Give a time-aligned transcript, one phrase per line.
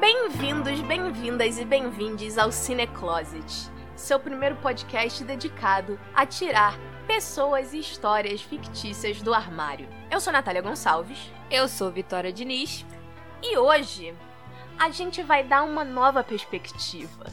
[0.00, 7.78] Bem-vindos, bem-vindas e bem-vindes ao Cine Closet, seu primeiro podcast dedicado a tirar pessoas e
[7.78, 9.88] histórias fictícias do armário.
[10.10, 12.84] Eu sou Natália Gonçalves Eu sou Vitória Diniz.
[13.42, 14.14] e hoje
[14.78, 17.26] a gente vai dar uma nova perspectiva.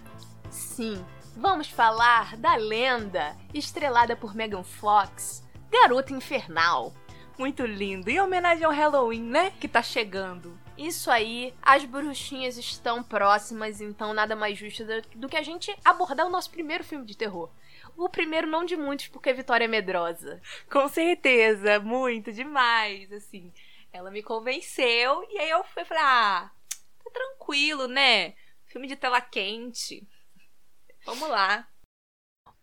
[0.50, 1.04] Sim,
[1.36, 6.94] vamos falar da lenda estrelada por Megan Fox, Garota Infernal.
[7.40, 8.10] Muito lindo.
[8.10, 9.52] Em homenagem ao Halloween, né?
[9.60, 10.60] Que tá chegando.
[10.82, 14.84] Isso aí, as bruxinhas estão próximas, então nada mais justo
[15.16, 17.50] do- que a gente abordar o nosso primeiro filme de terror.
[17.96, 20.42] O primeiro não de muitos, porque Vitória é medrosa.
[20.72, 23.12] Com certeza, muito demais.
[23.12, 23.54] Assim,
[23.94, 26.52] ela me convenceu e aí eu fui falei: ah,
[27.04, 28.34] tá tranquilo, né?
[28.66, 30.08] Filme de tela quente.
[31.06, 31.68] Vamos lá.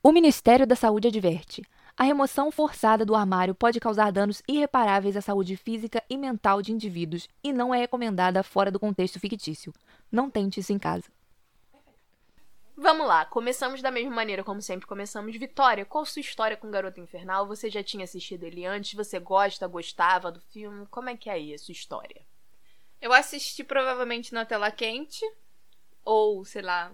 [0.02, 1.62] O Ministério da Saúde adverte:
[1.98, 6.70] a remoção forçada do armário pode causar danos irreparáveis à saúde física e mental de
[6.70, 9.74] indivíduos e não é recomendada fora do contexto fictício.
[10.10, 11.10] Não tente isso em casa.
[12.76, 15.36] Vamos lá, começamos da mesma maneira como sempre começamos.
[15.36, 17.48] Vitória, qual sua história com Garota Infernal?
[17.48, 18.94] Você já tinha assistido ele antes?
[18.94, 20.86] Você gosta, gostava do filme?
[20.86, 22.24] Como é que é aí a sua história?
[23.00, 25.28] Eu assisti provavelmente na tela quente.
[26.04, 26.92] Ou, sei lá,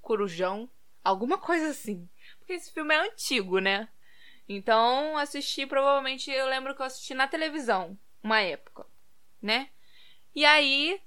[0.00, 0.70] Corujão.
[1.02, 2.08] Alguma coisa assim.
[2.38, 3.88] Porque esse filme é antigo, né?
[4.54, 6.30] Então, assisti provavelmente.
[6.30, 7.98] Eu lembro que eu assisti na televisão.
[8.22, 8.86] Uma época.
[9.40, 9.70] Né?
[10.34, 11.00] E aí,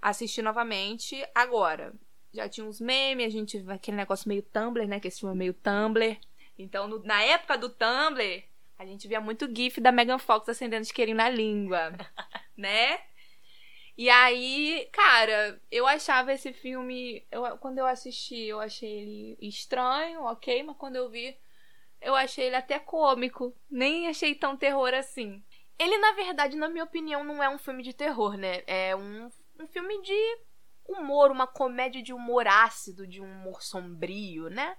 [0.00, 1.92] assisti novamente agora.
[2.32, 3.64] Já tinha uns memes, a gente.
[3.68, 5.00] Aquele negócio meio Tumblr, né?
[5.00, 6.16] Que esse filme é meio Tumblr.
[6.58, 8.44] Então, no- na época do Tumblr,
[8.78, 11.92] a gente via muito GIF da Megan Fox acendendo isqueirinho na língua.
[12.56, 13.00] né?
[13.96, 17.26] E aí, cara, eu achava esse filme.
[17.30, 21.36] Eu, quando eu assisti, eu achei ele estranho, ok, mas quando eu vi,
[22.00, 23.54] eu achei ele até cômico.
[23.70, 25.42] Nem achei tão terror assim.
[25.78, 28.62] Ele, na verdade, na minha opinião, não é um filme de terror, né?
[28.66, 30.38] É um, um filme de
[30.86, 34.76] humor, uma comédia de humor ácido, de um humor sombrio, né?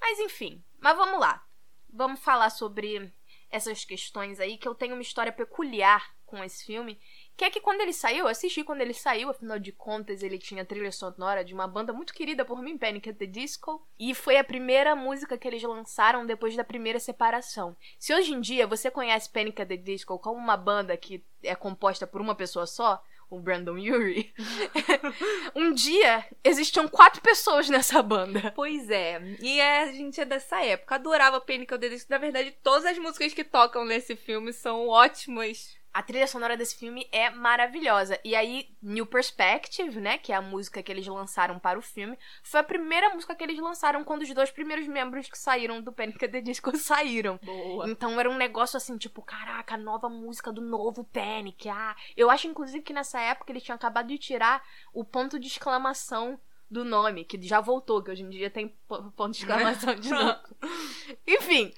[0.00, 1.42] Mas enfim, mas vamos lá.
[1.88, 3.12] Vamos falar sobre
[3.50, 7.00] essas questões aí, que eu tenho uma história peculiar com esse filme.
[7.36, 10.64] Que é que quando ele saiu, assisti quando ele saiu, afinal de contas, ele tinha
[10.64, 13.10] trilha sonora de uma banda muito querida por mim, Panic!
[13.10, 13.84] at the Disco.
[13.98, 17.76] E foi a primeira música que eles lançaram depois da primeira separação.
[17.98, 19.60] Se hoje em dia você conhece Panic!
[19.60, 23.72] at the Disco como uma banda que é composta por uma pessoa só, o Brandon
[23.72, 24.32] Urie,
[25.56, 28.52] um dia existiam quatro pessoas nessa banda.
[28.54, 30.94] Pois é, e é, a gente é dessa época.
[30.94, 31.74] Adorava Panic!
[31.74, 32.10] at the Disco.
[32.10, 35.76] Na verdade, todas as músicas que tocam nesse filme são ótimas.
[35.94, 38.18] A trilha sonora desse filme é maravilhosa.
[38.24, 42.18] E aí, New Perspective, né, que é a música que eles lançaram para o filme,
[42.42, 45.92] foi a primeira música que eles lançaram quando os dois primeiros membros que saíram do
[45.92, 46.24] Panic!
[46.24, 47.38] at the Disco saíram.
[47.42, 47.88] Boa.
[47.88, 51.68] Então era um negócio assim, tipo, caraca, nova música do novo Panic.
[51.68, 54.62] Ah, eu acho inclusive que nessa época eles tinham acabado de tirar
[54.92, 59.12] o ponto de exclamação do nome, que já voltou, que hoje em dia tem po-
[59.12, 60.40] ponto de exclamação de novo.
[61.26, 61.72] Enfim,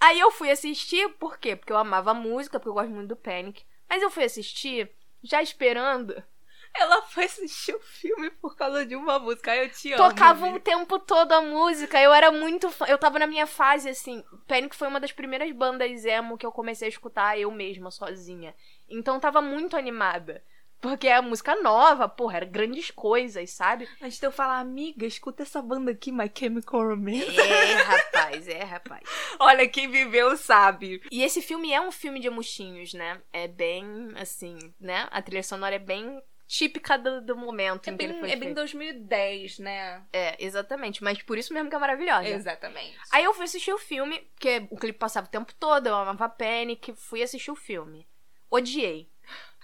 [0.00, 1.54] aí eu fui assistir, por quê?
[1.54, 3.62] Porque eu amava a música, porque eu gosto muito do Panic.
[3.88, 4.90] Mas eu fui assistir
[5.22, 6.22] já esperando.
[6.74, 9.50] Ela foi assistir o filme por causa de uma música.
[9.50, 10.08] Ai, Eu te amo.
[10.08, 10.64] Tocava o amiga.
[10.64, 12.00] tempo todo a música.
[12.00, 12.86] Eu era muito fã.
[12.86, 14.24] Eu tava na minha fase, assim.
[14.46, 18.54] Panic foi uma das primeiras bandas emo que eu comecei a escutar eu mesma, sozinha.
[18.88, 20.44] Então tava muito animada.
[20.80, 23.88] Porque é música nova, porra, era grandes coisas, sabe?
[24.00, 27.38] Antes de eu falar, amiga, escuta essa banda aqui, My Chemical Romance.
[27.38, 29.02] É, rapaz, é, rapaz.
[29.38, 31.02] Olha, quem viveu sabe.
[31.10, 33.20] E esse filme é um filme de emuxinhos, né?
[33.32, 33.84] É bem,
[34.16, 35.06] assim, né?
[35.10, 38.30] A trilha sonora é bem típica do, do momento É em que ele bem, foi
[38.30, 38.56] é bem feito.
[38.56, 40.02] 2010, né?
[40.12, 41.04] É, exatamente.
[41.04, 42.26] Mas por isso mesmo que é maravilhosa.
[42.28, 42.98] Exatamente.
[43.12, 46.28] Aí eu fui assistir o filme, porque o clipe passava o tempo todo, eu amava
[46.28, 48.06] Panic, fui assistir o filme.
[48.50, 49.09] Odiei.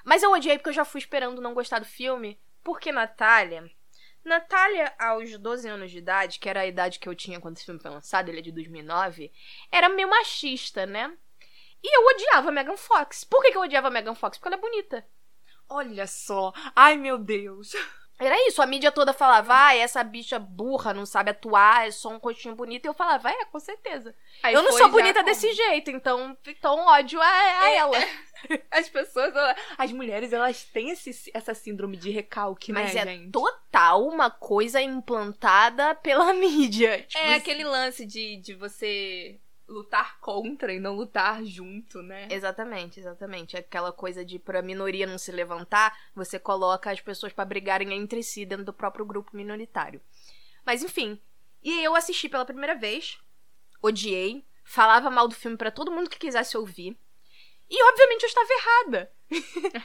[0.06, 3.68] Mas eu odiei porque eu já fui esperando não gostar do filme, porque Natália.
[4.24, 7.64] Natália, aos 12 anos de idade, que era a idade que eu tinha quando esse
[7.64, 9.32] filme foi lançado, ele é de 2009,
[9.70, 11.12] era meio machista, né?
[11.82, 13.24] E eu odiava a Megan Fox.
[13.24, 14.38] Por que, que eu odiava a Megan Fox?
[14.38, 15.04] Porque ela é bonita.
[15.68, 16.52] Olha só.
[16.74, 17.72] Ai, meu Deus.
[18.18, 22.08] Era isso, a mídia toda falava, ah, essa bicha burra, não sabe atuar, é só
[22.08, 22.86] um rostinho bonito.
[22.86, 24.14] E eu falava, é, com certeza.
[24.42, 27.98] Aí eu não sou bonita como- desse jeito, então, então ódio a, a É, ela.
[28.70, 29.32] As pessoas,
[29.78, 33.30] as mulheres, elas têm esse, essa síndrome de recalque, Mas né, é gente?
[33.32, 37.02] total uma coisa implantada pela mídia.
[37.02, 42.28] Tipo, É aquele lance de, de você lutar contra e não lutar junto, né?
[42.30, 43.56] Exatamente, exatamente.
[43.56, 48.22] Aquela coisa de pra minoria não se levantar, você coloca as pessoas pra brigarem entre
[48.22, 50.00] si dentro do próprio grupo minoritário.
[50.64, 51.20] Mas enfim,
[51.62, 53.18] e eu assisti pela primeira vez,
[53.82, 56.96] odiei, falava mal do filme pra todo mundo que quisesse ouvir.
[57.68, 59.12] E obviamente eu estava errada.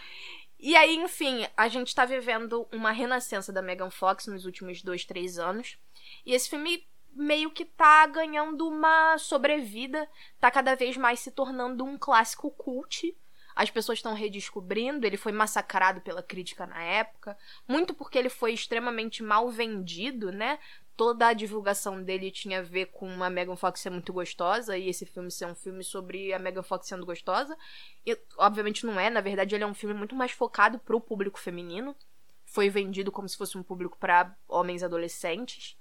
[0.64, 5.04] E aí, enfim, a gente tá vivendo uma renascença da Megan Fox nos últimos dois,
[5.04, 5.76] três anos.
[6.24, 10.08] E esse filme meio que tá ganhando uma sobrevida,
[10.40, 13.18] tá cada vez mais se tornando um clássico cult.
[13.56, 17.36] As pessoas estão redescobrindo, ele foi massacrado pela crítica na época,
[17.68, 20.60] muito porque ele foi extremamente mal vendido, né?
[20.96, 24.90] Toda a divulgação dele tinha a ver com a Megan Fox ser muito gostosa e
[24.90, 27.58] esse filme ser um filme sobre a Megan Fox sendo gostosa.
[28.06, 31.40] E, obviamente não é, na verdade ele é um filme muito mais focado pro público
[31.40, 31.96] feminino.
[32.46, 35.78] Foi vendido como se fosse um público para homens adolescentes.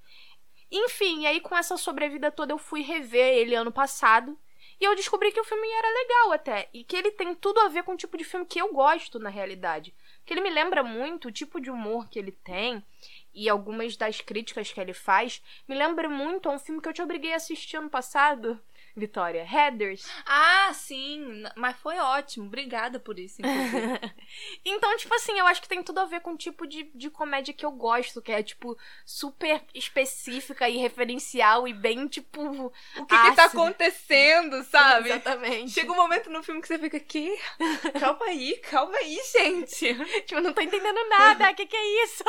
[0.71, 4.39] Enfim, aí com essa sobrevida toda eu fui rever ele ano passado.
[4.81, 6.69] E eu descobri que o filme era legal até.
[6.73, 9.19] E que ele tem tudo a ver com o tipo de filme que eu gosto,
[9.19, 9.95] na realidade.
[10.25, 12.83] Que ele me lembra muito o tipo de humor que ele tem.
[13.33, 15.43] E algumas das críticas que ele faz.
[15.69, 18.61] Me lembra muito a um filme que eu te obriguei a assistir ano passado.
[18.97, 20.07] Vitória, Headers.
[20.27, 22.47] Ah, sim, mas foi ótimo.
[22.47, 23.41] Obrigada por isso.
[23.41, 24.01] inclusive.
[24.65, 27.11] Então, tipo assim, eu acho que tem tudo a ver com o tipo de, de
[27.11, 32.41] comédia que eu gosto, que é, tipo, super específica e referencial e bem, tipo.
[32.41, 35.09] o que, que tá acontecendo, sabe?
[35.11, 35.73] Exatamente.
[35.73, 37.37] Chega um momento no filme que você fica aqui.
[37.99, 39.97] Calma aí, calma aí, gente.
[40.27, 41.51] Tipo, não tô entendendo nada.
[41.51, 42.25] O que, que é isso?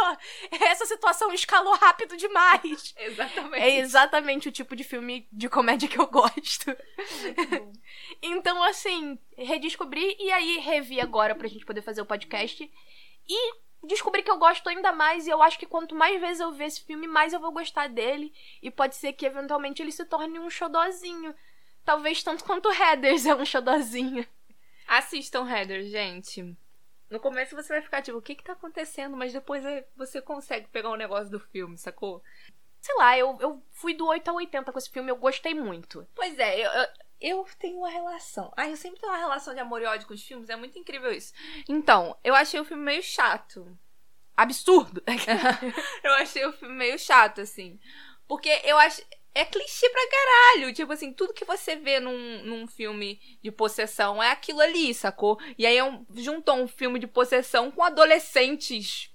[0.52, 2.94] Essa situação escalou rápido demais.
[2.98, 3.64] Exatamente.
[3.64, 6.42] É exatamente o tipo de filme de comédia que eu gosto.
[8.22, 12.70] Então, assim, redescobri e aí revi agora pra gente poder fazer o podcast.
[13.28, 13.54] E
[13.84, 15.26] descobri que eu gosto ainda mais.
[15.26, 17.88] E eu acho que quanto mais vezes eu ver esse filme, mais eu vou gostar
[17.90, 18.34] dele.
[18.62, 21.34] E pode ser que eventualmente ele se torne um xodozinho.
[21.84, 24.26] Talvez tanto quanto o Headers é um xodozinho.
[24.88, 26.56] Assistam Heather, gente.
[27.10, 29.18] No começo você vai ficar tipo, o que que tá acontecendo?
[29.18, 32.24] Mas depois é- você consegue pegar um negócio do filme, sacou?
[32.82, 36.08] Sei lá, eu, eu fui do 8 a 80 com esse filme, eu gostei muito.
[36.16, 36.88] Pois é, eu, eu,
[37.22, 38.52] eu tenho uma relação.
[38.58, 40.80] Ah, eu sempre tenho uma relação de amor e ódio com os filmes, é muito
[40.80, 41.32] incrível isso.
[41.70, 43.78] Então, eu achei o filme meio chato.
[44.36, 45.04] Absurdo.
[46.04, 47.80] eu achei o filme meio chato, assim.
[48.28, 49.04] Porque eu acho.
[49.34, 50.74] É clichê pra caralho.
[50.74, 55.40] Tipo assim, tudo que você vê num, num filme de possessão é aquilo ali, sacou?
[55.58, 59.11] E aí é um, juntou um filme de possessão com adolescentes.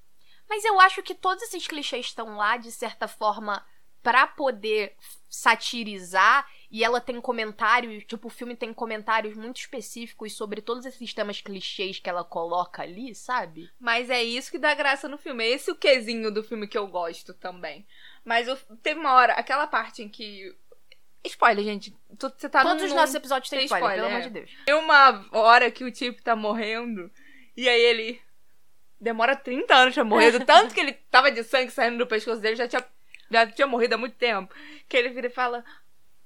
[0.49, 3.65] Mas eu acho que todos esses clichês estão lá, de certa forma,
[4.03, 4.95] pra poder
[5.29, 6.49] satirizar.
[6.71, 11.41] E ela tem comentários, tipo, o filme tem comentários muito específicos sobre todos esses temas
[11.41, 13.71] clichês que ela coloca ali, sabe?
[13.81, 15.45] Mas é isso que dá graça no filme.
[15.45, 17.87] É esse o quesinho do filme que eu gosto também.
[18.25, 20.55] Mas eu, teve uma hora, aquela parte em que.
[21.25, 21.93] Spoiler, gente.
[22.19, 24.17] Você tá Todos num, os nossos episódios têm spoiler, spoiler, pelo é.
[24.17, 24.65] amor de Deus.
[24.65, 27.11] Tem uma hora que o tipo tá morrendo.
[27.57, 28.21] E aí ele.
[29.01, 30.31] Demora 30 anos pra morrer.
[30.33, 32.85] Do tanto que ele tava de sangue saindo do pescoço dele, já tinha,
[33.31, 34.55] já tinha morrido há muito tempo.
[34.89, 35.65] Que ele vira e fala.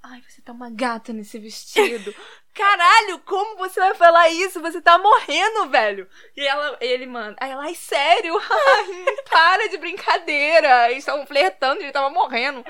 [0.02, 2.14] Ai, você tá uma gata nesse vestido.
[2.54, 4.60] Caralho, como você vai falar isso?
[4.60, 6.08] Você tá morrendo, velho.
[6.36, 7.36] E ela, ele manda.
[7.38, 8.34] Aí ela, ai, sério?
[8.38, 10.90] Ai, para de brincadeira.
[10.90, 12.64] Eles estavam flertando, ele tava morrendo.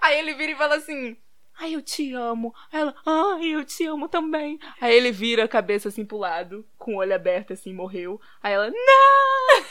[0.00, 1.16] Aí ele vira e fala assim.
[1.58, 2.54] Ai, eu te amo.
[2.72, 4.58] Aí ela, ai, eu te amo também.
[4.80, 8.20] Aí ele vira a cabeça assim pro lado, com o olho aberto assim, morreu.
[8.42, 9.64] Aí ela, não!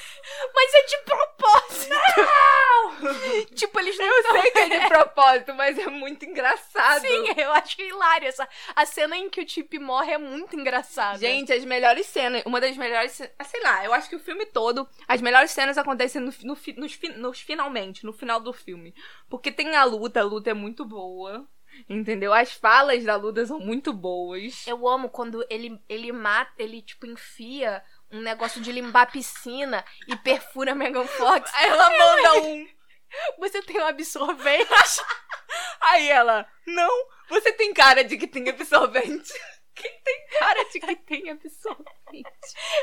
[0.56, 1.96] Mas é de propósito!
[3.56, 7.02] tipo, eles não Eu tão- sei que é de propósito, mas é muito engraçado.
[7.02, 8.28] Sim, eu acho hilário.
[8.28, 11.18] Essa, a cena em que o Chip morre é muito engraçada.
[11.20, 14.20] Gente, as melhores cenas, uma das melhores cenas, ah, sei lá, eu acho que o
[14.20, 18.94] filme todo, as melhores cenas acontecem no, no, nos, nos finalmente, no final do filme.
[19.30, 21.48] Porque tem a luta, a luta é muito boa,
[21.90, 22.34] entendeu?
[22.34, 24.66] As falas da luta são muito boas.
[24.68, 29.84] Eu amo quando ele, ele mata, ele, tipo, enfia um negócio de limpar a piscina
[30.08, 31.52] e perfura a Megan Fox.
[31.56, 32.68] Aí ela manda um,
[33.40, 34.70] Você tem um absorvente.
[35.82, 39.34] aí ela, não, você tem cara de que tem absorvente.
[39.76, 42.26] Quem tem cara de que tem absorvente?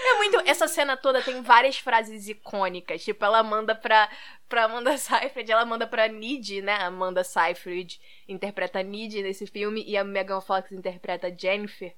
[0.04, 0.40] É muito.
[0.44, 3.02] Essa cena toda tem várias frases icônicas.
[3.02, 4.11] Tipo, ela manda pra,
[4.49, 6.75] pra Amanda Seyfried, ela manda pra Nid, né?
[6.75, 11.94] A Amanda Seyfried interpreta Nid nesse filme e a Megan Fox interpreta Jennifer.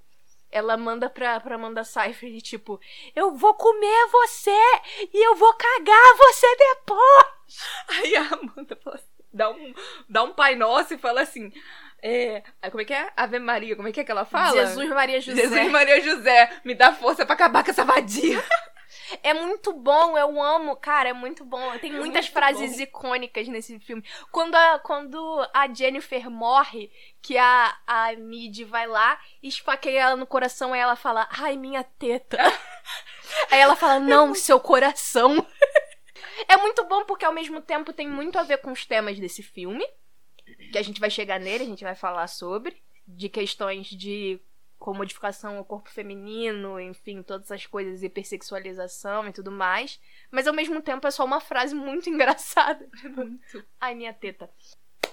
[0.51, 2.81] Ela manda pra, pra Amanda Seyfried, tipo,
[3.17, 4.57] eu vou comer você
[5.13, 7.27] e eu vou cagar você depois.
[7.89, 9.75] Aí a Amanda fala assim, dá um,
[10.09, 11.53] dá um pai nosso e fala assim,
[12.07, 13.11] é, como é que é?
[13.17, 14.67] Ave Maria, como é que é que ela fala?
[14.67, 15.41] Jesus Maria José.
[15.41, 18.45] Jesus Maria José, me dá força pra acabar com essa vadia.
[19.23, 21.77] É muito bom, eu amo, cara, é muito bom.
[21.79, 22.83] Tem muitas muito frases bom.
[22.83, 24.05] icônicas nesse filme.
[24.31, 30.27] Quando a, quando a Jennifer morre, que a, a Mid vai lá, esfaqueia ela no
[30.27, 32.39] coração, aí ela fala, ai, minha teta.
[33.51, 35.45] aí ela fala, não, seu coração.
[36.49, 39.43] é muito bom porque ao mesmo tempo tem muito a ver com os temas desse
[39.43, 39.85] filme.
[40.73, 42.83] Que a gente vai chegar nele, a gente vai falar sobre.
[43.07, 44.41] De questões de
[44.79, 49.99] com modificação ao corpo feminino, enfim, todas essas coisas, hipersexualização e tudo mais.
[50.31, 52.87] Mas ao mesmo tempo é só uma frase muito engraçada.
[53.03, 53.65] Muito.
[53.81, 54.51] Ai, minha teta.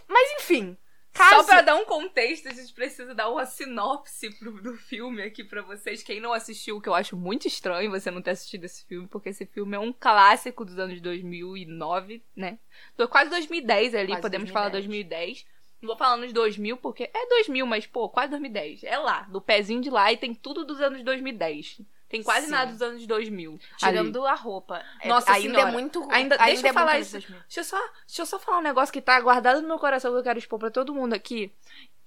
[0.08, 0.78] Mas enfim.
[1.14, 1.48] Só Caso...
[1.48, 5.62] pra dar um contexto, a gente precisa dar uma sinopse pro, do filme aqui pra
[5.62, 6.02] vocês.
[6.02, 9.30] Quem não assistiu, que eu acho muito estranho você não ter assistido esse filme, porque
[9.30, 12.58] esse filme é um clássico dos anos 2009, né?
[12.96, 14.54] Do- Quase 2010 ali, Quase podemos 2010.
[14.54, 15.46] falar 2010.
[15.82, 18.84] Não vou falar nos 2000, porque é 2000, mas pô, quase 2010.
[18.84, 21.82] É lá, do pezinho de lá e tem tudo dos anos 2010.
[22.12, 22.52] Tem quase Sim.
[22.52, 23.52] nada dos anos 2000.
[23.54, 23.60] ali.
[23.78, 24.84] Tirando a roupa.
[25.00, 25.70] É- Nossa ainda senhora.
[25.70, 26.08] é muito.
[26.12, 27.16] Ainda- deixa eu é falar isso.
[27.16, 27.42] anos 2000.
[27.48, 30.12] Deixa eu, só, deixa eu só falar um negócio que tá guardado no meu coração
[30.12, 31.52] que eu quero expor pra todo mundo aqui.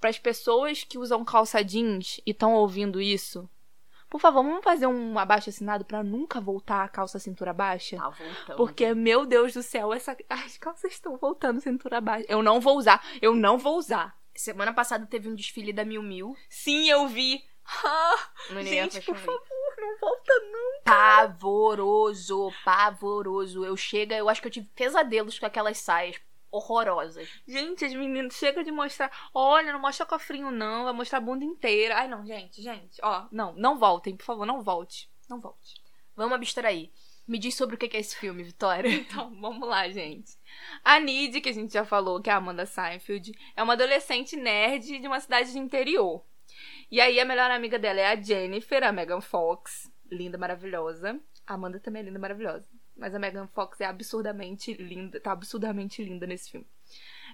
[0.00, 3.48] Para as pessoas que usam calça jeans e estão ouvindo isso.
[4.10, 7.96] Por favor, vamos fazer um abaixo assinado pra nunca voltar a calça cintura baixa?
[7.96, 8.56] Tá voltando.
[8.56, 10.16] Porque, meu Deus do céu, essa...
[10.28, 12.26] as calças estão voltando cintura baixa.
[12.28, 13.04] Eu não vou usar.
[13.20, 14.14] Eu não vou usar.
[14.36, 17.42] Semana passada teve um desfile da Miu Miu Sim, eu vi.
[17.66, 18.30] Ah,
[18.62, 20.82] gente, por favor, não volta não.
[20.84, 23.64] Pavoroso, pavoroso.
[23.64, 27.28] Eu chego, eu acho que eu tive pesadelos com aquelas saias horrorosas.
[27.46, 29.10] Gente, as meninas, chega de mostrar.
[29.34, 30.84] Olha, não mostra cofrinho, não.
[30.84, 31.96] Vai mostrar a bunda inteira.
[31.96, 33.00] Ai, não, gente, gente.
[33.02, 35.10] Ó, não, não voltem, por favor, não volte.
[35.28, 35.74] Não volte.
[36.14, 36.90] Vamos abstrair.
[37.26, 38.88] Me diz sobre o que é esse filme, Vitória.
[38.94, 40.36] Então, vamos lá, gente.
[40.84, 44.36] A Nid, que a gente já falou, que é a Amanda Seinfeld, é uma adolescente
[44.36, 46.22] nerd de uma cidade de interior.
[46.90, 49.90] E aí, a melhor amiga dela é a Jennifer, a Megan Fox.
[50.10, 51.18] Linda, maravilhosa.
[51.46, 52.68] A Amanda também é linda, maravilhosa.
[52.96, 56.66] Mas a Megan Fox é absurdamente linda, tá absurdamente linda nesse filme.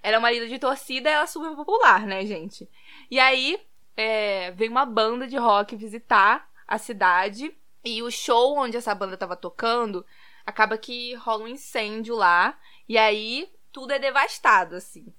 [0.02, 2.69] Ela é uma líder de torcida, ela é super popular, né, gente?
[3.11, 3.61] E aí,
[3.97, 7.54] é, vem uma banda de rock visitar a cidade.
[7.85, 10.04] E o show onde essa banda tava tocando,
[10.45, 12.59] acaba que rola um incêndio lá.
[12.88, 15.12] E aí, tudo é devastado, assim.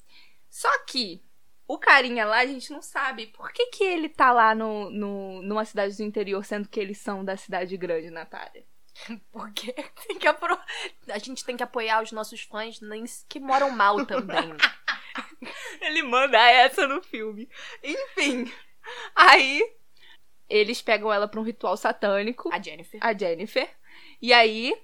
[0.50, 1.24] Só que,
[1.74, 5.42] o carinha lá, a gente não sabe por que, que ele tá lá no, no,
[5.42, 8.66] numa cidade do interior, sendo que eles são da cidade grande, Natália.
[9.32, 9.72] Porque
[10.06, 10.60] tem que apro...
[11.08, 12.78] a gente tem que apoiar os nossos fãs
[13.30, 14.54] que moram mal também.
[15.80, 17.50] Ele manda essa no filme.
[17.82, 18.52] Enfim.
[19.16, 19.64] Aí,
[20.50, 22.54] eles pegam ela pra um ritual satânico.
[22.54, 23.00] a Jennifer.
[23.02, 23.70] a Jennifer.
[24.22, 24.76] E aí,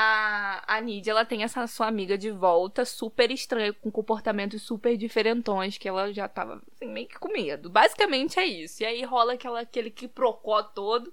[0.00, 4.96] a, a Nidia, ela tem essa sua amiga de volta, super estranha, com comportamentos super
[4.96, 7.68] diferentões, que ela já tava assim, meio que com medo.
[7.68, 8.84] Basicamente é isso.
[8.84, 11.12] E aí rola aquela, aquele quiprocó todo,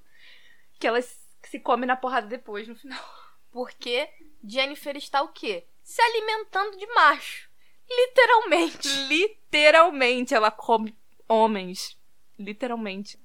[0.79, 3.03] que ela se come na porrada depois, no final.
[3.51, 4.07] Porque
[4.43, 5.65] Jennifer está o quê?
[5.81, 7.49] Se alimentando de macho.
[7.89, 8.87] Literalmente.
[9.07, 10.95] Literalmente, ela come
[11.27, 11.97] homens.
[12.37, 13.17] Literalmente.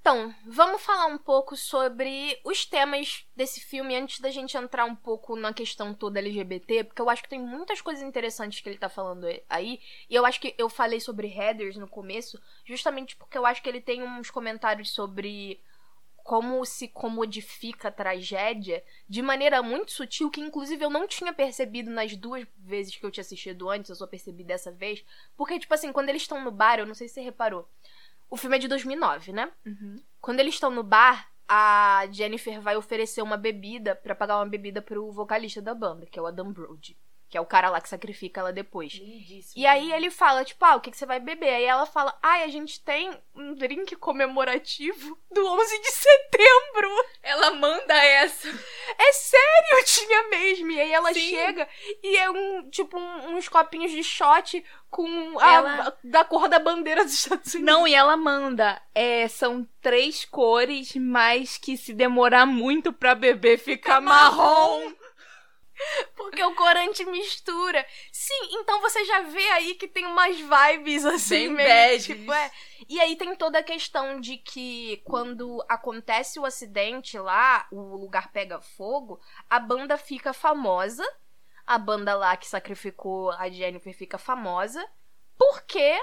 [0.00, 4.94] Então, vamos falar um pouco sobre os temas desse filme antes da gente entrar um
[4.96, 8.78] pouco na questão toda LGBT, porque eu acho que tem muitas coisas interessantes que ele
[8.78, 9.80] tá falando aí.
[10.08, 13.68] E eu acho que eu falei sobre headers no começo, justamente porque eu acho que
[13.68, 15.60] ele tem uns comentários sobre
[16.28, 21.90] como se comodifica a tragédia de maneira muito sutil, que inclusive eu não tinha percebido
[21.90, 25.02] nas duas vezes que eu tinha assistido antes, eu só percebi dessa vez.
[25.38, 27.66] Porque, tipo assim, quando eles estão no bar, eu não sei se você reparou.
[28.30, 29.50] O filme é de 2009, né?
[30.20, 34.82] Quando eles estão no bar, a Jennifer vai oferecer uma bebida pra pagar uma bebida
[34.82, 36.96] pro vocalista da banda, que é o Adam Brody.
[37.30, 38.92] Que é o cara lá que sacrifica ela depois.
[38.94, 39.52] Lindíssimo.
[39.62, 41.50] E aí ele fala, tipo, ah, o que, que você vai beber?
[41.54, 46.90] Aí ela fala, ai, a gente tem um drink comemorativo do 11 de setembro.
[47.22, 48.48] Ela manda essa.
[48.98, 50.70] É sério, tinha mesmo.
[50.70, 51.20] E aí ela Sim.
[51.30, 51.68] chega
[52.02, 56.58] e é um, tipo, um- uns copinhos de shot com a, Ela- da cor da
[56.58, 57.72] bandeira dos Estados Unidos.
[57.74, 58.80] Não, e ela manda.
[58.94, 64.92] É, são três cores, mas que se demorar muito pra beber fica marrom.
[66.16, 67.86] Porque o corante mistura.
[68.12, 72.50] Sim, então você já vê aí que tem umas vibes assim, Bem meio tipo, é.
[72.88, 78.32] E aí tem toda a questão de que quando acontece o acidente lá, o lugar
[78.32, 81.04] pega fogo, a banda fica famosa.
[81.66, 84.84] A banda lá que sacrificou a Jennifer fica famosa.
[85.36, 86.00] Porque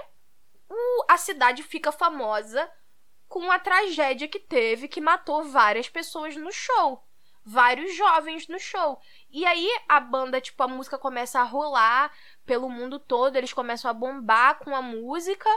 [0.69, 2.71] o- a cidade fica famosa
[3.27, 7.03] com a tragédia que teve, que matou várias pessoas no show.
[7.43, 8.99] Vários jovens no show.
[9.35, 12.09] E aí a banda, tipo, a música começa a rolar
[12.45, 15.49] pelo mundo todo, eles começam a bombar com a música,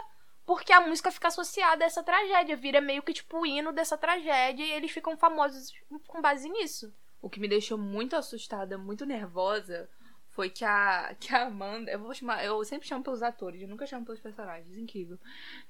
[0.45, 3.97] porque a música fica associada a essa tragédia, vira meio que tipo o hino dessa
[3.97, 5.73] tragédia e eles ficam famosos
[6.09, 6.93] com base nisso.
[7.23, 9.89] O que me deixou muito assustada, muito nervosa,
[10.31, 11.89] foi que a, que a Amanda.
[11.93, 12.45] Eu vou chamar.
[12.45, 14.77] Eu sempre chamo pelos atores, eu nunca chamo pelos personagens.
[14.77, 15.21] Incrível.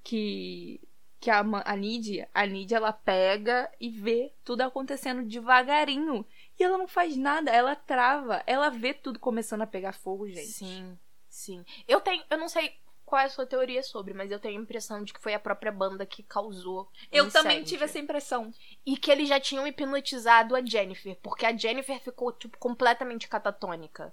[0.03, 0.81] Que.
[1.21, 2.29] Que a, a a Nidia,
[2.77, 6.25] ela pega e vê tudo acontecendo devagarinho.
[6.59, 8.43] E ela não faz nada, ela trava.
[8.47, 10.47] Ela vê tudo começando a pegar fogo, gente.
[10.49, 10.99] Sim,
[11.29, 11.65] sim.
[11.87, 12.73] Eu tenho, eu não sei
[13.07, 15.39] qual é a sua teoria sobre, mas eu tenho a impressão de que foi a
[15.41, 16.91] própria banda que causou.
[17.13, 18.53] Eu também tive essa impressão.
[18.85, 24.13] E que eles já tinham hipnotizado a Jennifer, porque a Jennifer ficou, tipo, completamente catatônica.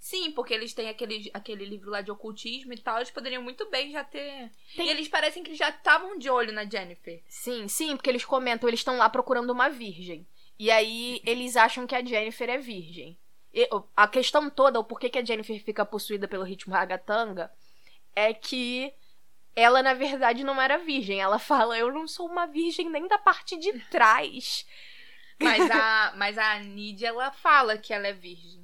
[0.00, 3.70] Sim, porque eles têm aquele, aquele livro lá de ocultismo e tal, eles poderiam muito
[3.70, 4.50] bem já ter.
[4.76, 7.22] Tem- E eles parecem que já estavam de olho na Jennifer.
[7.28, 10.26] Sim, sim, porque eles comentam, eles estão lá procurando uma virgem.
[10.58, 13.18] E aí eles acham que a Jennifer é virgem.
[13.52, 17.50] E, a questão toda, o porquê que a Jennifer fica possuída pelo ritmo ragatanga,
[18.14, 18.92] é que
[19.54, 21.20] ela, na verdade, não era virgem.
[21.20, 24.66] Ela fala, eu não sou uma virgem nem da parte de trás.
[25.40, 28.63] Mas a, mas a Nidia, ela fala que ela é virgem.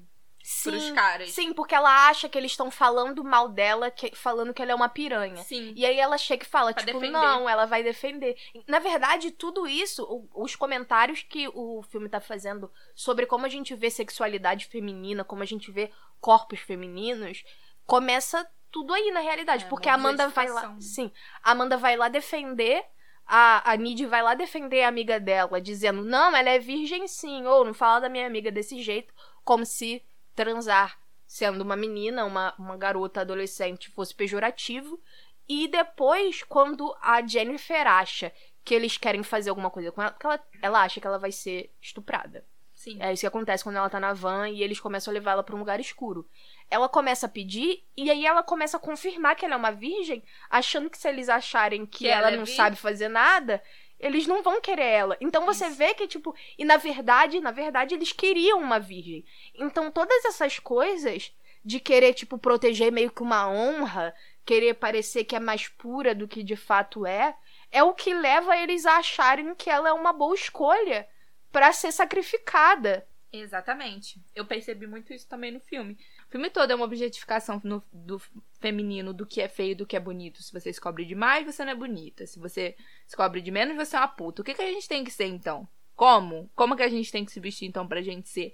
[0.64, 1.30] Pros Sim, caras.
[1.30, 4.74] sim, porque ela acha que eles estão falando mal dela, que- falando que ela é
[4.74, 5.36] uma piranha.
[5.44, 5.72] Sim.
[5.76, 7.12] E aí ela chega e fala, Pra tipo, defender.
[7.16, 8.36] não, ela vai defender.
[8.66, 13.48] Na verdade, tudo isso, o- os comentários que o filme tá fazendo sobre como a
[13.48, 15.90] gente vê sexualidade feminina, como a gente vê
[16.20, 17.44] corpos femininos,
[17.86, 19.64] começa tudo aí na realidade.
[19.64, 20.76] É, porque a Amanda vai lá.
[20.80, 21.10] Sim.
[21.42, 22.84] A Amanda vai lá defender.
[23.32, 27.46] A, a Nid vai lá defender a amiga dela, dizendo, não, ela é virgem sim,
[27.46, 29.14] ou não fala da minha amiga desse jeito,
[29.44, 30.02] como se
[30.44, 35.00] transar sendo uma menina, uma, uma garota adolescente fosse pejorativo.
[35.48, 38.32] E depois, quando a Jennifer acha
[38.64, 41.32] que eles querem fazer alguma coisa com ela, que ela, ela acha que ela vai
[41.32, 42.44] ser estuprada.
[42.74, 42.96] Sim.
[43.02, 45.42] É isso que acontece quando ela tá na van e eles começam a levar ela
[45.42, 46.26] pra um lugar escuro.
[46.70, 50.22] Ela começa a pedir e aí ela começa a confirmar que ela é uma virgem,
[50.48, 53.62] achando que se eles acharem que, Que ela, ela é não vir- sabe fazer nada,
[54.00, 55.16] eles não vão querer ela.
[55.20, 55.76] Então você Isso.
[55.76, 59.24] vê que tipo, e na verdade, na verdade eles queriam uma virgem.
[59.54, 61.32] Então todas essas coisas
[61.64, 64.14] de querer tipo proteger meio que uma honra,
[64.44, 67.36] querer parecer que é mais pura do que de fato é,
[67.70, 71.06] é o que leva eles a acharem que ela é uma boa escolha
[71.52, 73.06] pra ser sacrificada.
[73.32, 74.20] Exatamente.
[74.34, 75.96] Eu percebi muito isso também no filme.
[76.26, 78.20] O filme todo é uma objetificação no- do
[78.60, 80.42] feminino, do que é feio, do que é bonito.
[80.42, 82.26] Se você se cobre demais, você não é bonita.
[82.26, 84.42] Se você se cobre de menos, você é uma puta.
[84.42, 85.68] O que, que a gente tem que ser, então?
[85.94, 86.50] Como?
[86.56, 88.52] Como que a gente tem que se vestir, então, pra gente ser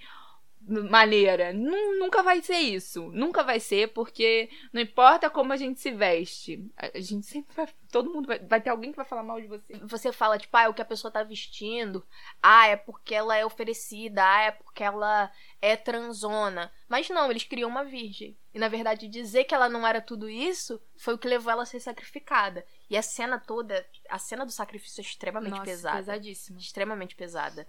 [0.66, 1.52] maneira?
[1.52, 3.10] Nu- nunca vai ser isso.
[3.12, 6.64] Nunca vai ser, porque não importa como a gente se veste.
[6.76, 7.68] A gente sempre vai...
[7.90, 8.38] Todo mundo vai...
[8.40, 9.74] Vai ter alguém que vai falar mal de você.
[9.82, 12.04] Você fala, tipo, ah, é o que a pessoa tá vestindo.
[12.42, 14.22] Ah, é porque ela é oferecida.
[14.24, 15.30] Ah, é porque ela
[15.62, 16.72] é transona.
[16.88, 18.36] Mas não, eles criam uma virgem.
[18.52, 21.62] E na verdade, dizer que ela não era tudo isso foi o que levou ela
[21.62, 22.64] a ser sacrificada.
[22.88, 25.96] E a cena toda, a cena do sacrifício é extremamente Nossa, pesada.
[25.98, 26.58] pesadíssimo.
[26.58, 27.66] extremamente pesada.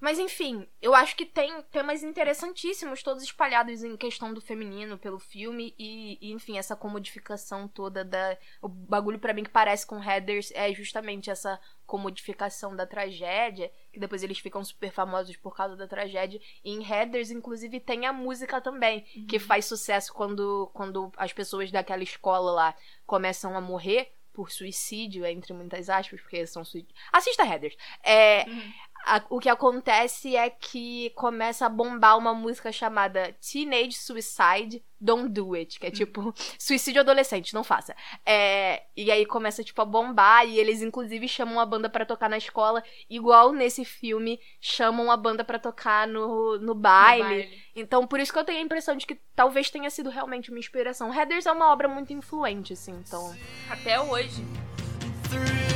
[0.00, 5.18] Mas enfim, eu acho que tem temas interessantíssimos, todos espalhados em questão do feminino pelo
[5.18, 10.02] filme e, e, enfim, essa comodificação toda da o bagulho pra mim que parece com
[10.02, 15.76] Heathers é justamente essa comodificação da tragédia, que depois eles ficam super famosos por causa
[15.76, 16.40] da tragédia.
[16.62, 21.70] E em Heathers inclusive tem a música também, que faz sucesso quando quando as pessoas
[21.70, 22.74] daquela escola lá
[23.06, 26.98] começam a morrer por suicídio, entre muitas aspas, porque são suicídios.
[27.12, 27.76] Assista Heathers.
[28.02, 28.44] É,
[29.06, 35.28] a- o que acontece é que começa a bombar uma música chamada Teenage Suicide Don't
[35.28, 37.94] Do It, que é tipo suicídio adolescente, não faça.
[38.24, 42.28] É, e aí começa tipo a bombar e eles inclusive chamam a banda pra tocar
[42.30, 47.48] na escola, igual nesse filme chamam a banda pra tocar no, no baile.
[47.76, 50.58] Então por isso que eu tenho a impressão de que talvez tenha sido realmente uma
[50.58, 51.12] inspiração.
[51.12, 53.34] Heathers é uma obra muito influente, assim, então.
[53.68, 54.42] Até hoje.
[55.28, 55.73] Through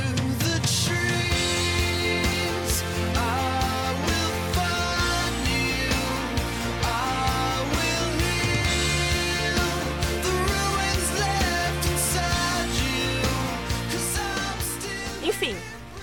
[15.29, 15.55] Enfim,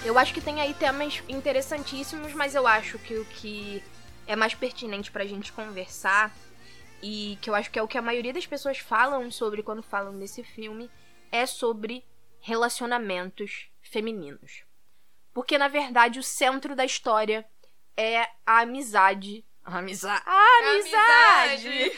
[0.04, 3.82] eu acho que tem aí temas interessantíssimos, mas eu acho que o que
[4.24, 6.32] é mais pertinente pra gente conversar
[7.02, 9.82] e que eu acho que é o que a maioria das pessoas falam sobre quando
[9.82, 10.88] falam desse filme
[11.32, 12.04] é sobre
[12.40, 14.62] relacionamentos femininos.
[15.34, 17.44] Porque na verdade o centro da história
[17.96, 19.44] é a amizade.
[19.64, 20.22] A amizade.
[20.24, 21.92] A amizade!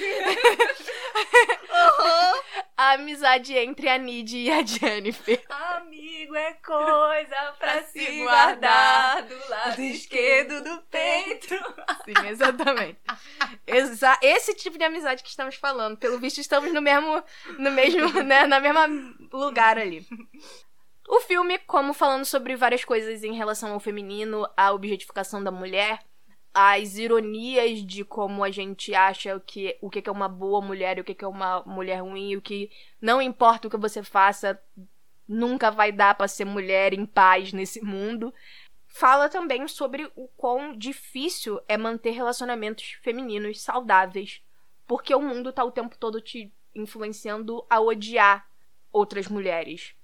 [2.79, 5.45] A amizade entre a Nid e a Jennifer.
[5.49, 11.57] Amigo é coisa pra se guardar do lado esquerdo do peito.
[12.05, 13.01] Sim, exatamente.
[13.67, 15.97] Exa esse tipo de amizade que estamos falando.
[15.97, 17.21] Pelo visto, estamos no mesmo,
[17.59, 18.87] no mesmo, né, na mesma
[19.33, 20.07] lugar ali.
[21.09, 25.99] O filme, como falando sobre várias coisas em relação ao feminino, a objetificação da mulher,
[26.61, 30.99] as ironias de como a gente acha o que, o que é uma boa mulher
[30.99, 32.69] e o que é uma mulher ruim, e o que
[33.01, 34.61] não importa o que você faça,
[35.29, 38.35] nunca vai dar pra ser mulher em paz nesse mundo.
[38.89, 44.43] Fala também sobre o quão difícil é manter relacionamentos femininos saudáveis,
[44.85, 48.49] porque o mundo tá o tempo todo te influenciando a odiar
[48.91, 49.95] outras mulheres.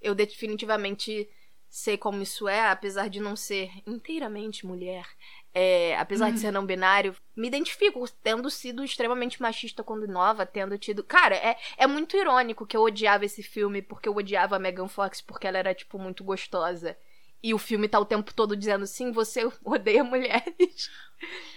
[0.00, 1.30] Eu definitivamente
[1.68, 5.06] sei como isso é, apesar de não ser inteiramente mulher.
[5.54, 10.78] É, apesar de ser não binário, me identifico tendo sido extremamente machista quando nova, tendo
[10.78, 11.04] tido.
[11.04, 14.88] Cara, é, é muito irônico que eu odiava esse filme porque eu odiava a Megan
[14.88, 16.96] Fox porque ela era, tipo, muito gostosa.
[17.42, 20.90] E o filme tá o tempo todo dizendo sim, você odeia mulheres.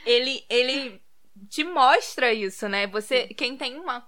[0.06, 1.02] Ele, ele
[1.50, 2.88] te mostra isso, né?
[2.88, 4.06] Você, quem tem uma.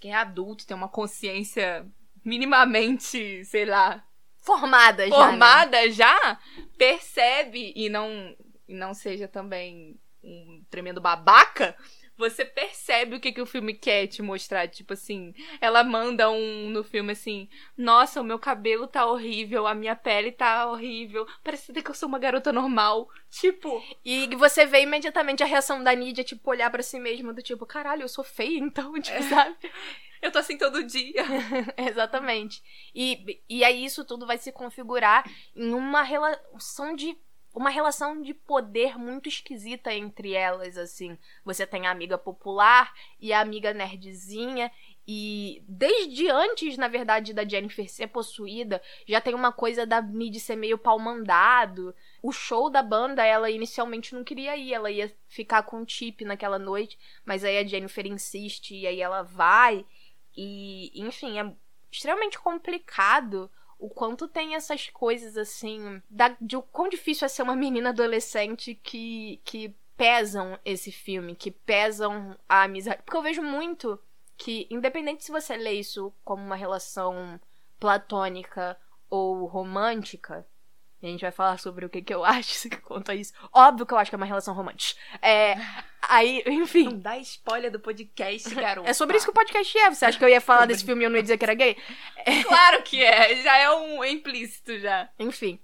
[0.00, 1.86] Quem é adulto, tem uma consciência
[2.24, 4.02] minimamente, sei lá,
[4.40, 5.16] Formada já.
[5.18, 5.24] né?
[5.24, 6.38] formada já,
[6.76, 8.34] percebe e não,
[8.68, 11.76] e não seja também um tremendo babaca,
[12.16, 14.66] você percebe o que, que o filme quer te mostrar.
[14.68, 19.74] Tipo assim, ela manda um no filme assim: Nossa, o meu cabelo tá horrível, a
[19.74, 23.08] minha pele tá horrível, parece até que eu sou uma garota normal.
[23.30, 27.42] Tipo, E você vê imediatamente a reação da Nidia, tipo, olhar pra si mesma, do
[27.42, 29.56] tipo, caralho, eu sou feia, então, tipo, sabe?
[30.20, 31.22] eu tô assim todo dia.
[31.76, 32.62] Exatamente.
[32.94, 37.16] E, e aí isso tudo vai se configurar em uma relação de.
[37.54, 41.18] Uma relação de poder muito esquisita entre elas, assim.
[41.44, 44.70] Você tem a amiga popular e a amiga nerdzinha.
[45.10, 50.36] E desde antes, na verdade, da Jennifer ser possuída, já tem uma coisa da Mid
[50.36, 51.94] ser meio pau mandado.
[52.22, 56.24] O show da banda, ela inicialmente não queria ir, ela ia ficar com o Chip
[56.26, 59.86] naquela noite, mas aí a Jennifer insiste e aí ela vai.
[60.36, 61.52] E, enfim, é
[61.90, 67.42] extremamente complicado o quanto tem essas coisas assim, da, de o quão difícil é ser
[67.42, 73.02] uma menina adolescente que, que pesam esse filme, que pesam a amizade.
[73.04, 73.98] Porque eu vejo muito
[74.36, 77.40] que, independente se você lê isso como uma relação
[77.78, 78.76] platônica
[79.08, 80.46] ou romântica,
[81.00, 83.32] e a gente vai falar sobre o que, que eu acho quanto a isso.
[83.52, 85.00] Óbvio que eu acho que é uma relação romântica.
[85.22, 85.56] É.
[86.08, 86.84] Aí, enfim.
[86.84, 88.88] Não dá spoiler do podcast, garoto.
[88.88, 89.90] É sobre isso que o podcast é.
[89.90, 91.54] Você acha que eu ia falar desse filme e eu não ia dizer que era
[91.54, 91.76] gay?
[92.46, 95.08] Claro que é, já é um implícito já.
[95.18, 95.60] Enfim.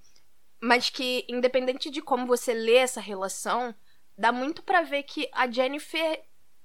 [0.60, 3.74] Mas que, independente de como você lê essa relação,
[4.16, 6.22] dá muito pra ver que a Jennifer,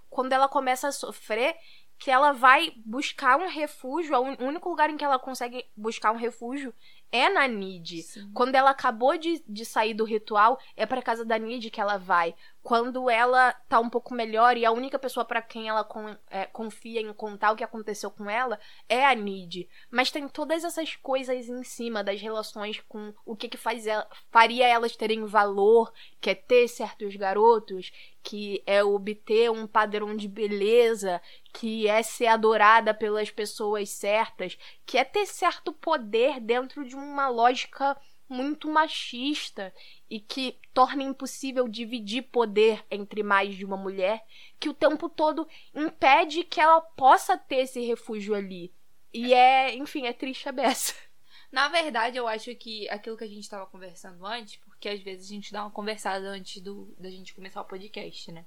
[0.09, 1.55] quando ela começa a sofrer,
[1.97, 6.11] que ela vai buscar um refúgio, un- o único lugar em que ela consegue buscar
[6.13, 6.73] um refúgio
[7.11, 8.03] é na Nid.
[8.33, 11.97] Quando ela acabou de, de sair do ritual, é pra casa da Nid que ela
[11.97, 12.35] vai.
[12.61, 16.45] Quando ela tá um pouco melhor e a única pessoa pra quem ela con- é,
[16.45, 19.67] confia em contar o que aconteceu com ela é a Nid.
[19.89, 24.07] Mas tem todas essas coisas em cima das relações com o que, que faz ela,
[24.29, 27.91] faria elas terem valor, que é ter certos garotos,
[28.21, 31.21] que é obter um padrão de beleza,
[31.53, 37.29] que é ser adorada pelas pessoas certas, que é ter certo poder dentro de uma
[37.29, 37.97] lógica
[38.29, 39.73] muito machista
[40.09, 44.23] e que torna impossível dividir poder entre mais de uma mulher,
[44.59, 48.71] que o tempo todo impede que ela possa ter esse refúgio ali.
[49.11, 50.93] E é, enfim, é triste a beça.
[51.51, 55.25] Na verdade, eu acho que aquilo que a gente tava conversando antes, porque às vezes
[55.25, 58.45] a gente dá uma conversada antes do, da gente começar o podcast, né?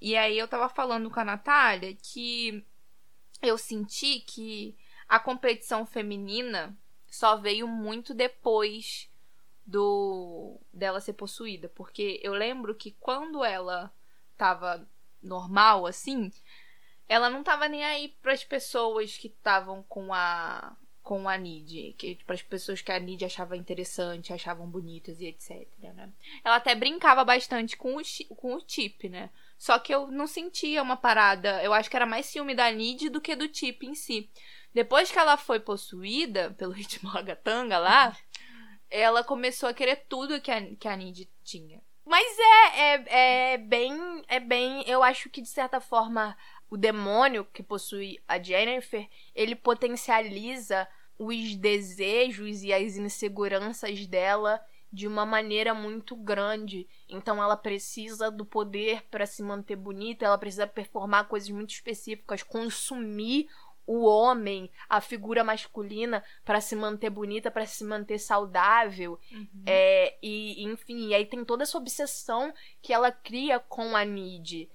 [0.00, 2.64] E aí eu tava falando com a Natália que
[3.42, 4.76] eu senti que
[5.08, 9.10] a competição feminina só veio muito depois
[9.66, 13.92] do dela ser possuída, porque eu lembro que quando ela
[14.36, 14.88] tava
[15.20, 16.30] normal assim,
[17.08, 22.16] ela não tava nem aí pras pessoas que estavam com a com a Nid, que
[22.26, 26.12] para as pessoas que a Nid achava interessante, achavam bonitas e etc, né?
[26.44, 28.02] Ela até brincava bastante com o
[28.34, 29.30] com o Chip, né?
[29.56, 33.08] Só que eu não sentia uma parada, eu acho que era mais ciúme da Nid
[33.08, 34.28] do que do Chip em si.
[34.74, 38.16] Depois que ela foi possuída pelo ritmo ragatanga lá,
[38.90, 41.80] ela começou a querer tudo que a, que a Nid tinha.
[42.04, 44.22] Mas é, é, é bem.
[44.28, 44.84] É bem.
[44.86, 46.36] Eu acho que, de certa forma,
[46.70, 50.86] o demônio que possui a Jennifer, ele potencializa
[51.18, 54.60] os desejos e as inseguranças dela
[54.92, 56.88] de uma maneira muito grande.
[57.08, 62.42] Então ela precisa do poder para se manter bonita, ela precisa performar coisas muito específicas,
[62.42, 63.48] consumir
[63.86, 69.18] o homem, a figura masculina para se manter bonita, para se manter saudável.
[69.64, 74.68] É, e, enfim, e aí tem toda essa obsessão que ela cria com a Nid.